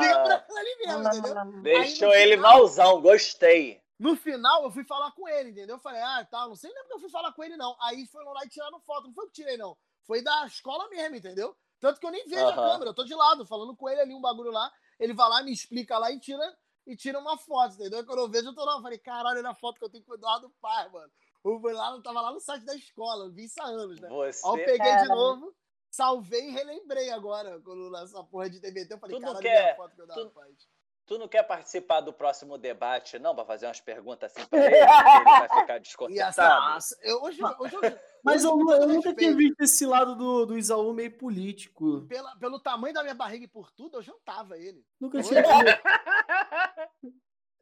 [0.00, 1.62] E fica por Ah, aquilo ali mesmo, entendeu?
[1.62, 3.81] deixou Aí ele final- malzão, gostei.
[4.02, 5.76] No final, eu fui falar com ele, entendeu?
[5.76, 7.76] Eu falei, ah, tal, não sei nem porque eu fui falar com ele, não.
[7.80, 9.06] Aí foram lá e tiraram foto.
[9.06, 9.76] Não foi eu que tirei, não.
[10.04, 11.56] Foi da escola mesmo, entendeu?
[11.78, 14.14] Tanto que eu nem vejo a câmera, eu tô de lado, falando com ele ali
[14.14, 14.72] um bagulho lá.
[14.98, 18.00] Ele vai lá, me explica lá e tira, e tira uma foto, entendeu?
[18.00, 18.74] E quando eu vejo, eu tô lá.
[18.76, 21.10] Eu falei, caralho, olha a foto que eu tenho com o Eduardo Paz, mano.
[21.44, 24.00] Eu fui lá, eu tava lá no site da escola, eu vi isso há anos,
[24.00, 24.08] né?
[24.08, 25.54] Aí eu Você, peguei de novo,
[25.90, 28.94] salvei e relembrei agora, quando essa porra de TBT.
[28.94, 30.68] Eu falei, Tu não caralho, quer- olha a foto que o Eduardo tu- Paz.
[31.06, 33.34] Tu não quer participar do próximo debate, não?
[33.34, 35.74] Pra fazer umas perguntas assim pra ele, que ele vai ficar
[36.10, 36.84] E essa, desconcertado.
[37.02, 40.58] eu, hoje, hoje eu, Mas eu, hoje, eu nunca tinha visto esse lado do, do
[40.58, 42.02] Isaú meio político.
[42.08, 44.84] pela, pelo tamanho da minha barriga e por tudo, eu jantava ele.
[45.00, 45.82] Nunca tinha visto.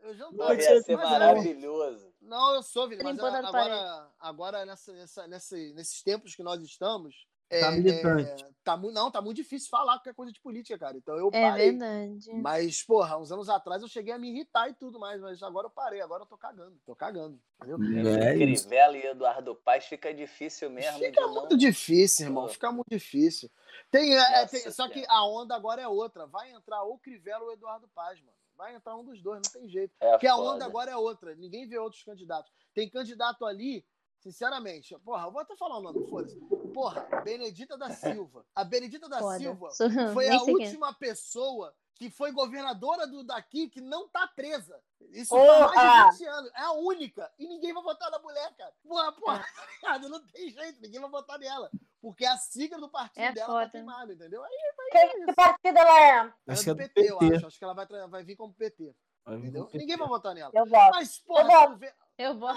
[0.02, 0.54] Eu jantava.
[0.54, 2.10] Ia ser maravilhoso.
[2.22, 7.26] Não, eu sou, Vini, mas agora, agora nessa, nessa, nesse- nesses tempos que nós estamos.
[7.58, 8.46] Tá militante.
[8.62, 10.96] tá, mu- não, tá muito difícil falar qualquer coisa de política, cara.
[10.96, 11.70] Então eu É parei.
[11.70, 12.32] verdade.
[12.34, 15.66] Mas, porra, uns anos atrás eu cheguei a me irritar e tudo mais, mas agora
[15.66, 18.14] eu parei, agora eu tô cagando, tô cagando, entendeu?
[18.22, 18.34] É.
[18.34, 21.34] Crivella e Eduardo Paz fica difícil mesmo Fica de não...
[21.34, 23.50] muito difícil, irmão, fica muito difícil.
[23.90, 27.44] Tem, é, é, tem- só que a onda agora é outra, vai entrar ou Crivella
[27.44, 28.36] ou Eduardo Paz, mano.
[28.56, 29.94] Vai entrar um dos dois, não tem jeito.
[29.98, 30.50] É Porque a foda.
[30.50, 31.34] onda agora é outra.
[31.34, 32.52] Ninguém vê outros candidatos.
[32.74, 33.82] Tem candidato ali,
[34.18, 34.94] sinceramente.
[34.98, 36.38] Porra, eu vou até falar o nome, foda-se.
[36.72, 38.44] Porra, Benedita da Silva.
[38.54, 39.38] A Benedita da Foda.
[39.38, 39.70] Silva
[40.12, 40.66] foi nem a quem é.
[40.66, 44.80] última pessoa que foi governadora do daqui que não tá presa.
[45.10, 45.68] Isso Porra!
[45.68, 46.50] faz mais de 20 anos.
[46.54, 47.30] É a única.
[47.38, 48.72] E ninguém vai votar na mulher, cara.
[48.82, 50.08] Porra, porra, tá ligado?
[50.08, 50.80] não tem jeito.
[50.80, 51.70] Ninguém vai votar nela.
[52.00, 53.66] Porque a sigla do partido É dela foda.
[53.66, 54.42] tá queimada, entendeu?
[54.42, 54.50] Aí
[54.92, 56.10] Que, que partido ela é?
[56.18, 57.36] ela Acho é que é do do PT, eu PT.
[57.36, 57.46] acho.
[57.48, 58.94] Acho que ela vai, vai vir como PT.
[59.28, 59.66] Entendeu?
[59.66, 59.78] PT.
[59.78, 60.50] Ninguém vai votar nela.
[60.54, 60.90] Eu voto.
[60.92, 61.94] Mas, porra, Eu voto.
[62.16, 62.54] Eu vou.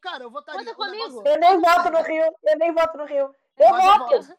[0.00, 0.74] Cara, eu votaria.
[0.74, 1.28] Conta O negócio- comigo.
[1.28, 2.36] Eu nem voto no Rio.
[2.44, 3.34] Eu nem voto no Rio.
[3.58, 4.38] Eu Mas eu voto.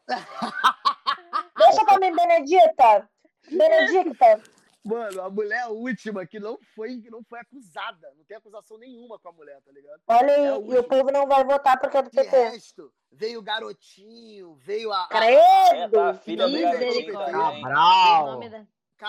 [1.58, 3.08] Deixa pra mim, Benedita.
[3.50, 4.42] Benedicta.
[4.84, 8.08] Mano, a mulher última que não foi, que não foi acusada.
[8.16, 10.00] Não tem acusação nenhuma com a mulher, tá ligado?
[10.06, 12.30] Olha aí, É e o povo não vai votar porque é do De PT.
[12.50, 16.18] resto, veio o garotinho, veio a, a É, tá, a Credo.
[16.20, 17.34] filha do garotinho também.
[17.34, 18.38] O Cabral.
[18.38, 18.66] da...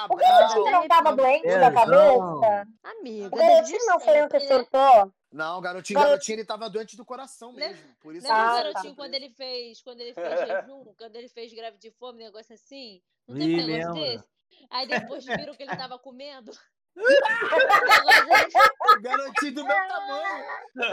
[0.09, 0.81] O garotinho Cabral.
[0.81, 2.67] não tava doente da cabeça?
[2.83, 3.27] Amiga.
[3.35, 5.13] O garotinho não foi um que surtou?
[5.31, 6.35] Não, o garotinho, Garotinho.
[6.37, 7.83] ele tava doente do coração mesmo.
[7.99, 8.63] Por isso Lembra o tá.
[8.63, 12.53] garotinho quando ele fez, quando ele fez jejum, quando ele fez greve de fome, negócio
[12.55, 13.01] assim?
[13.27, 14.23] Não teve Ih, um negócio desse?
[14.69, 16.51] Aí depois viram que ele tava comendo.
[19.01, 20.45] Garotinho do meu tamanho.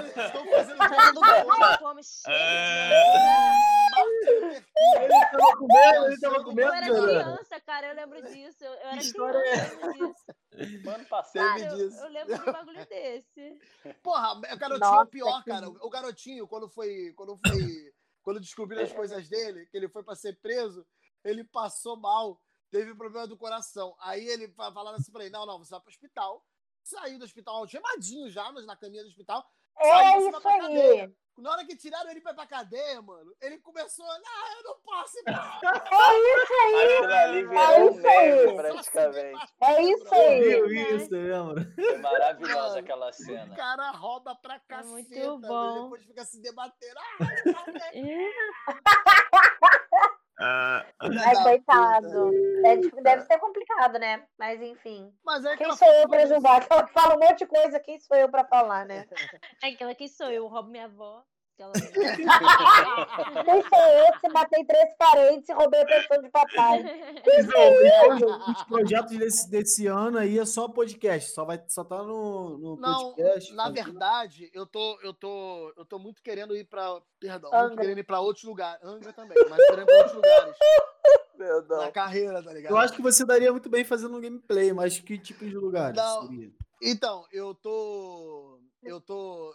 [0.09, 0.79] Estou fazendo
[1.15, 1.79] todo com mundo.
[1.79, 2.35] fome, cheio
[4.05, 6.45] Ele tava comendo, ele tava de...
[6.45, 8.65] comendo, Eu era criança, cara, eu lembro disso.
[8.65, 10.89] Eu, eu era Que criança, história é eu lembro disso.
[10.91, 11.33] Ano passado.
[11.35, 12.01] Cara, eu, disso.
[12.01, 13.59] eu lembro de um bagulho desse.
[14.03, 15.69] Porra, o garotinho é Nossa, o pior, que cara.
[15.69, 17.13] O garotinho, quando foi.
[17.17, 17.93] Quando foi.
[18.23, 20.87] Quando descobriram as coisas dele, que ele foi pra ser preso,
[21.23, 22.41] ele passou mal,
[22.71, 23.95] teve problema do coração.
[24.01, 26.43] Aí ele fa- falaram assim pra ele: não, não, você vai pro hospital.
[26.83, 29.45] Saiu do hospital, gemadinho já, mas na caminha do hospital.
[29.79, 31.13] É Saiu, você vai isso aí.
[31.37, 34.77] Na hora que tiraram ele pra ir pra cadeia, mano, ele começou, não, eu não
[34.85, 35.61] posso ir pra
[35.91, 36.79] É isso aí.
[37.57, 38.55] É isso aí.
[38.55, 39.53] praticamente.
[39.61, 40.63] É isso Eu aí.
[40.69, 41.73] vi isso, lembra?
[41.75, 43.57] Foi maravilhosa Mano, aquela O cena.
[43.57, 45.83] cara rouba pra caceta, muito velho, bom.
[45.85, 47.01] depois fica se debatendo.
[47.01, 47.19] Ah,
[50.39, 50.85] Ai,
[51.43, 52.31] coitado.
[52.63, 54.27] Deve, deve ser complicado, né?
[54.39, 55.13] Mas enfim.
[55.25, 56.67] Mas é Quem sou eu pra julgar?
[56.67, 59.07] Que ela fala um monte de coisa, quem sou eu pra falar, né?
[59.63, 61.25] É aquela que sou eu, roubo minha avó.
[61.57, 61.67] Quem
[63.63, 66.85] sou eu se matei três parentes e roubei a pensão de papai?
[67.37, 72.59] Então, os projetos desse, desse ano aí é só podcast, só vai só tá no,
[72.59, 73.53] no Não, podcast.
[73.55, 77.01] na verdade, eu tô, eu tô, eu tô muito querendo ir pra.
[77.21, 77.67] Perdão, Angra.
[77.69, 78.83] muito querendo ir pra outros lugares.
[78.85, 80.57] Angra também, mas querendo ir pra outros lugares.
[81.37, 81.79] Perdão.
[81.79, 82.73] Na carreira, tá ligado?
[82.73, 85.93] Eu acho que você daria muito bem fazendo um gameplay, mas que tipo de lugar
[85.93, 86.23] Não.
[86.23, 86.51] seria?
[86.83, 88.04] Então, eu tô.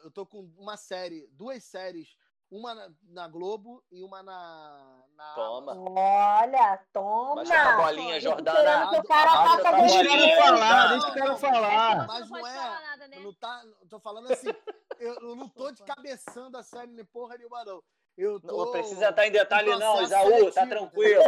[0.09, 0.25] Eu tô.
[0.25, 2.15] Com uma série, duas séries,
[2.49, 5.03] uma na, na Globo e uma na.
[5.15, 5.75] na Toma.
[5.77, 7.35] Olha, toma!
[7.35, 8.89] Baixa tua bolinha, Jordana.
[8.89, 10.35] que o cara tua Deixa o cara gameplay.
[10.35, 12.07] falar, Não, deixa o cara falar.
[12.07, 13.19] Mas não não é- falar nada, né?
[13.19, 14.47] Não tá, tô falando assim,
[14.99, 17.83] eu, eu não tô de cabeçando a série nem porra nenhuma, não.
[18.17, 18.65] Eu tô.
[18.65, 21.21] Não precisa estar em detalhe, não, Isaú, tá tranquilo.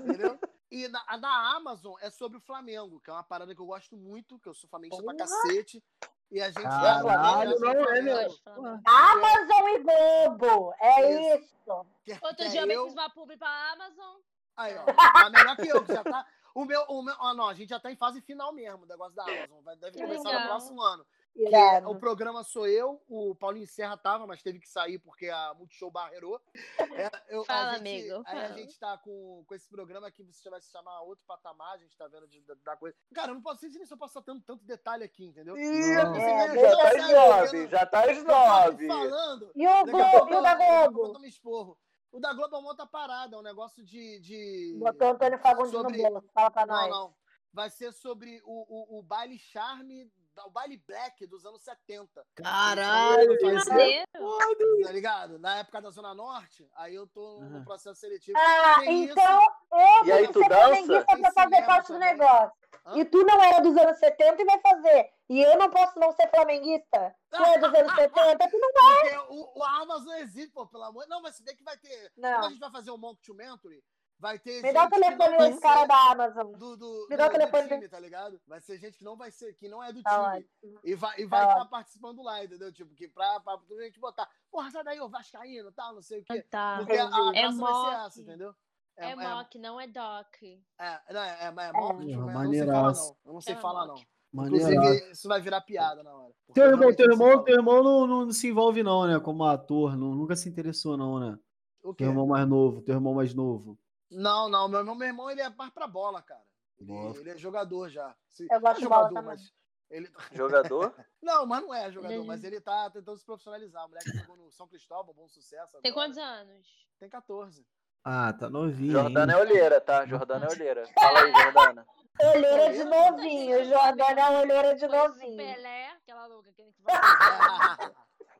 [0.00, 0.38] Entendeu?
[0.72, 3.96] E na, na Amazon é sobre o Flamengo, que é uma parada que eu gosto
[3.96, 5.82] muito, que eu sou flamenguista pra cacete.
[6.30, 8.80] E a gente Caralho, não é.
[8.84, 10.74] Amazon e Globo!
[10.80, 11.44] É Isso.
[11.44, 11.86] isso!
[12.22, 14.16] Outro que dia é eu eu- fiz uma publi pra Amazon.
[14.56, 14.84] Aí, ó.
[15.26, 16.26] Tá melhor que eu, que já tá.
[16.54, 16.82] O meu.
[16.88, 19.22] O meu ah, não, a gente já tá em fase final mesmo, o negócio da
[19.24, 19.62] Amazon.
[19.62, 21.06] Vai, deve Que começar no próximo ano.
[21.36, 21.90] Que Irado.
[21.90, 25.90] o programa sou eu, o Paulinho Serra tava, mas teve que sair porque a Multishow
[25.90, 26.40] barreirou.
[26.78, 30.22] É, eu- a Fala, gente- amigo, Aí a gente tá com, com esse programa aqui,
[30.22, 32.96] você vai se chamar Outro Patamar, a gente tá vendo de, da, da coisa.
[33.14, 35.58] Cara, eu não posso sei se eu posso estar tanto, tanto detalhe aqui, entendeu?
[35.58, 36.14] Ih, Não.
[36.14, 38.86] Você É, já tá às eu nove, já tá nove.
[38.86, 39.52] falando.
[39.54, 41.18] E o Globo, e o da Globo?
[41.44, 41.78] eu.
[42.12, 44.18] O da Globo é uma outra parada, é um negócio de.
[44.20, 44.76] de...
[44.78, 46.24] Botou Antônio Fagundes Sobre- no bolo.
[46.32, 46.88] Fala pra Não, nós.
[46.90, 47.14] não.
[47.52, 50.10] Vai ser sobre o, o, o baile charme,
[50.44, 52.24] o baile black dos anos 70.
[52.34, 54.06] Caralho, Que é Maneiro.
[54.18, 54.64] foda.
[54.84, 55.38] Tá ligado?
[55.38, 58.36] Na época da Zona Norte, aí eu tô no processo seletivo.
[58.38, 59.12] Ah, Que isso?
[59.12, 59.40] então
[59.72, 60.60] eu E aí, tu que ser dança?
[60.66, 62.52] flamenguista pra fazer parte do negócio.
[62.84, 62.98] Hã?
[62.98, 65.10] E tu não era dos anos 70 e vai fazer.
[65.28, 67.16] E eu não posso não ser flamenguista?
[67.30, 68.48] Tu é dos anos 70?
[68.48, 71.04] Tu não Porque o, o Amazon existe, pô, pelo amor.
[71.08, 72.12] Não, mas se bem que vai ter.
[72.14, 72.48] Quando a Não.
[72.50, 73.82] gente vai fazer o Mockumentary,
[74.18, 74.62] vai ter.
[74.62, 76.52] Me dá o telefone desse cara da Amazon.
[76.52, 78.40] Do, do, Me dá o telefone time, tá ligado?
[78.46, 80.46] Vai ser gente que não vai ser, que não é do Tá time.
[80.64, 80.80] ótimo.
[80.84, 81.70] E vai estar Tá vai tá ótimo.
[81.70, 82.72] participando lá, entendeu?
[82.72, 84.28] Tipo, que pra, pra, pra gente botar.
[84.50, 86.42] Porra, sai daí, ô Vascaíno, tal, não sei o quê.
[86.42, 86.76] Tá.
[86.78, 87.06] Porque a, a.
[87.06, 88.06] É graça vai ser mock.
[88.06, 88.54] essa, entendeu?
[88.98, 90.42] É, mock, não é doc.
[90.42, 93.16] É, não, é, é, é mock, tipo, mas eu não sei falar, não.
[93.26, 94.00] Eu não sei É falar, mock.
[94.00, 94.06] não.
[94.32, 94.72] Maneiraço.
[94.74, 96.32] Inclusive, isso vai virar piada na hora.
[96.52, 99.18] Teu eu irmão, teu irmão, teu irmão não, não, não se envolve não, né?
[99.20, 101.38] Como ator, não, nunca se interessou não, né?
[101.82, 101.94] O?
[101.94, 103.78] Teu irmão mais novo, teu irmão mais novo.
[104.10, 106.42] Não, não, meu irmão, meu irmão ele é mais pra bola, cara.
[106.78, 108.14] Ele, ele é jogador já.
[108.28, 109.52] Se- Eu gosto é de bola jogador, mas
[109.90, 110.94] ele Jogador?
[111.22, 113.84] Não, mas não é jogador, mas ele tá tentando se profissionalizar.
[113.84, 115.78] O moleque jogou no São Cristóvão, bom sucesso.
[115.80, 116.06] Tem agora.
[116.06, 116.66] quantos anos?
[117.00, 117.66] Tem 14.
[118.04, 118.92] Ah, tá novinho.
[118.92, 119.50] Jordana é ainda.
[119.50, 120.06] olheira, tá?
[120.06, 120.86] Jordana é olheira.
[120.94, 121.86] Fala aí, Jordana.
[122.22, 123.64] Olheira de novinho.
[123.64, 125.36] Jordana é olheira de novinho.
[125.36, 127.92] Pelé, aquela louca que que vai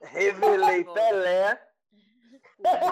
[0.03, 1.61] Revelei Pelé,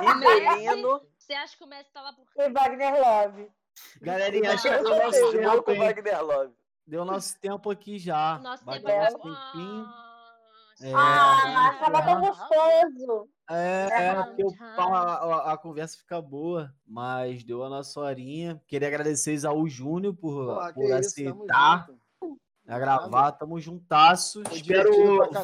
[0.00, 3.50] Rivelino, Você acha que o Messi tá lá por E Wagner Love.
[4.02, 5.78] Galerinha, acho que deu nosso tempo, hein?
[5.78, 6.54] Wagner Love.
[6.86, 8.38] Deu nosso tempo aqui já.
[8.40, 9.34] Nosso Bateu tempo nosso acabou.
[9.52, 9.84] tempinho.
[9.86, 10.10] Ah,
[10.82, 13.28] É, Ah, tava tão gostoso.
[13.48, 18.60] É, É, é porque o a, a conversa fica boa, mas deu a nossa horinha.
[18.66, 22.03] Queria agradecer Isaú Júnior por, que por isso, aceitar junto.
[22.66, 23.32] A gravar.
[23.32, 24.42] Tamo juntasso.
[24.46, 24.90] Foi Espero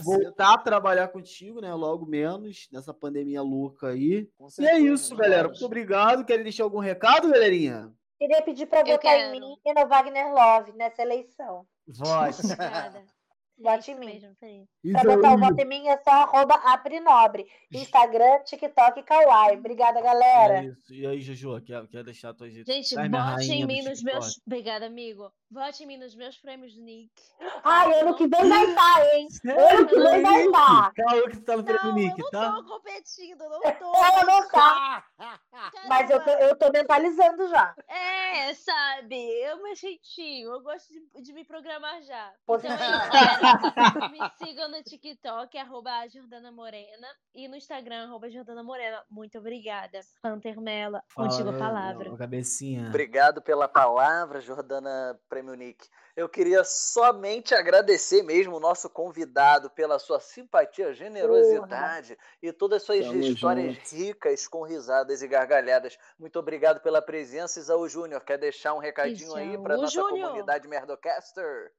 [0.03, 1.73] voltar a trabalhar contigo, né?
[1.75, 4.29] Logo menos, nessa pandemia louca aí.
[4.59, 5.49] E é isso, galera.
[5.49, 6.25] Muito obrigado.
[6.25, 7.93] Querem deixar algum recado, galerinha?
[8.19, 11.67] Queria pedir pra Eu votar em mim e no Wagner Love nessa eleição.
[11.87, 12.43] Vote.
[13.61, 14.29] Vote É em mim.
[14.93, 17.47] Pra botar o voto em mim é só arroba aprinobre.
[17.71, 19.59] Instagram, TikTok e Kawaii.
[19.59, 20.65] Obrigada, É galera.
[20.65, 20.95] isso.
[20.95, 24.41] E aí, Jojo, quer, quer deixar tuas redes Gente, minha vote em mim nos meus.
[24.47, 25.31] Obrigada, amigo.
[25.51, 27.11] Vote em mim nos meus prêmios do Nick.
[27.65, 29.29] Ai, ano que vem vai estar, hein?
[29.31, 30.93] Sério, Ano que vem vai estar.
[30.95, 32.53] Calma que tu tá no prêmio Não, eu Nick, não tá?
[32.53, 33.93] tô competindo, não tô.
[33.97, 35.05] Ela não tá.
[35.89, 37.75] Mas eu tô, eu tô mentalizando já.
[37.89, 39.17] É, sabe?
[39.43, 40.51] Eu meu jeitinho.
[40.53, 42.33] Eu gosto de, de me programar já.
[42.49, 43.50] Então é.
[44.11, 47.09] Me sigam no TikTok, arroba Jordana Morena.
[47.35, 49.03] E no Instagram, arroba Jordana Morena.
[49.11, 50.01] Muito obrigada.
[50.25, 52.13] Hunter Mela, contigo a palavra.
[52.13, 52.89] ô, Cabecinha.
[52.89, 55.89] Obrigado pela palavra, Jordana Prêmio Nick.
[56.17, 62.87] Eu queria somente agradecer mesmo o nosso convidado pela sua simpatia, generosidade e todas as
[62.87, 63.95] suas Tamo histórias junto.
[63.95, 65.97] ricas com risadas e gargalhadas.
[66.19, 68.23] Muito obrigado pela presença, Isaú Júnior.
[68.25, 70.29] Quer deixar um recadinho aí para Isaú nossa Júnior.
[70.29, 71.73] comunidade Merdocaster?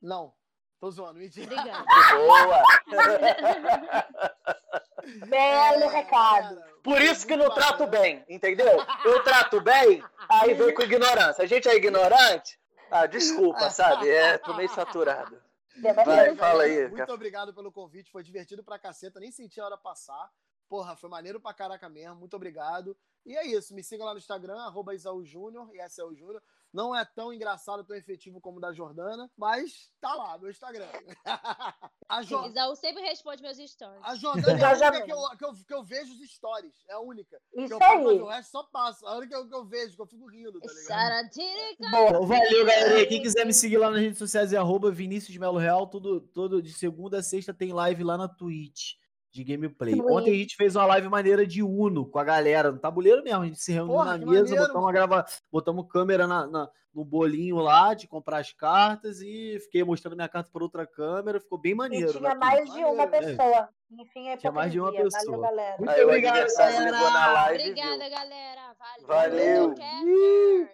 [0.00, 0.32] Não,
[0.80, 1.46] tô zoando, mentira.
[1.46, 1.84] Obrigada.
[2.16, 2.62] Boa!
[5.28, 6.62] Belo recado.
[6.82, 8.84] Por isso que não trato bem, entendeu?
[9.04, 11.44] Eu trato bem, aí vem com ignorância.
[11.44, 12.58] A gente é ignorante?
[12.90, 14.08] Ah, desculpa, sabe?
[14.08, 15.40] É, tô meio saturado.
[15.80, 19.76] Vai, fala aí, Muito obrigado pelo convite, foi divertido pra caceta, nem senti a hora
[19.76, 20.30] passar.
[20.68, 22.16] Porra, foi maneiro pra caraca mesmo.
[22.16, 22.96] Muito obrigado.
[23.24, 23.74] E é isso.
[23.74, 26.42] Me siga lá no Instagram, arroba Isaú Júnior, e essa é o Júnior.
[26.72, 30.88] Não é tão engraçado, tão efetivo como o da Jordana, mas tá lá, meu Instagram.
[32.08, 32.44] a jo...
[32.46, 34.02] Isaú sempre responde meus stories.
[34.02, 36.74] A Jordana é a única que eu, que, eu, que eu vejo os stories.
[36.88, 37.40] É a única.
[37.54, 38.20] Isso que eu aí.
[38.20, 39.08] o resto só passa.
[39.08, 40.88] A única que eu, que eu vejo, que eu fico rindo, tá ligado?
[41.90, 43.06] Bom, valeu, galera.
[43.06, 45.86] Quem quiser me seguir lá nas redes sociais é arroba Vinícius Melo Real.
[45.86, 48.98] Todo, todo de segunda a sexta tem live lá na Twitch
[49.30, 49.94] de gameplay.
[49.94, 50.02] Sim.
[50.02, 53.42] Ontem a gente fez uma live maneira de Uno com a galera no tabuleiro mesmo.
[53.42, 55.24] A gente se reuniu Porra, na mesa, maneiro, botamos, grava...
[55.50, 60.28] botamos câmera na, na, no bolinho lá de comprar as cartas e fiquei mostrando minha
[60.28, 61.40] carta por outra câmera.
[61.40, 62.10] Ficou bem maneiro.
[62.10, 62.34] E tinha né?
[62.34, 63.68] mais de uma pessoa.
[63.90, 65.38] Enfim, é Tinha mais de uma pessoa.
[65.38, 65.76] Valeu, galera.
[65.78, 67.50] Muito Aí, obrigado, galera.
[67.52, 68.76] Obrigada, galera.
[69.06, 69.74] Valeu.
[69.74, 70.68] Valeu.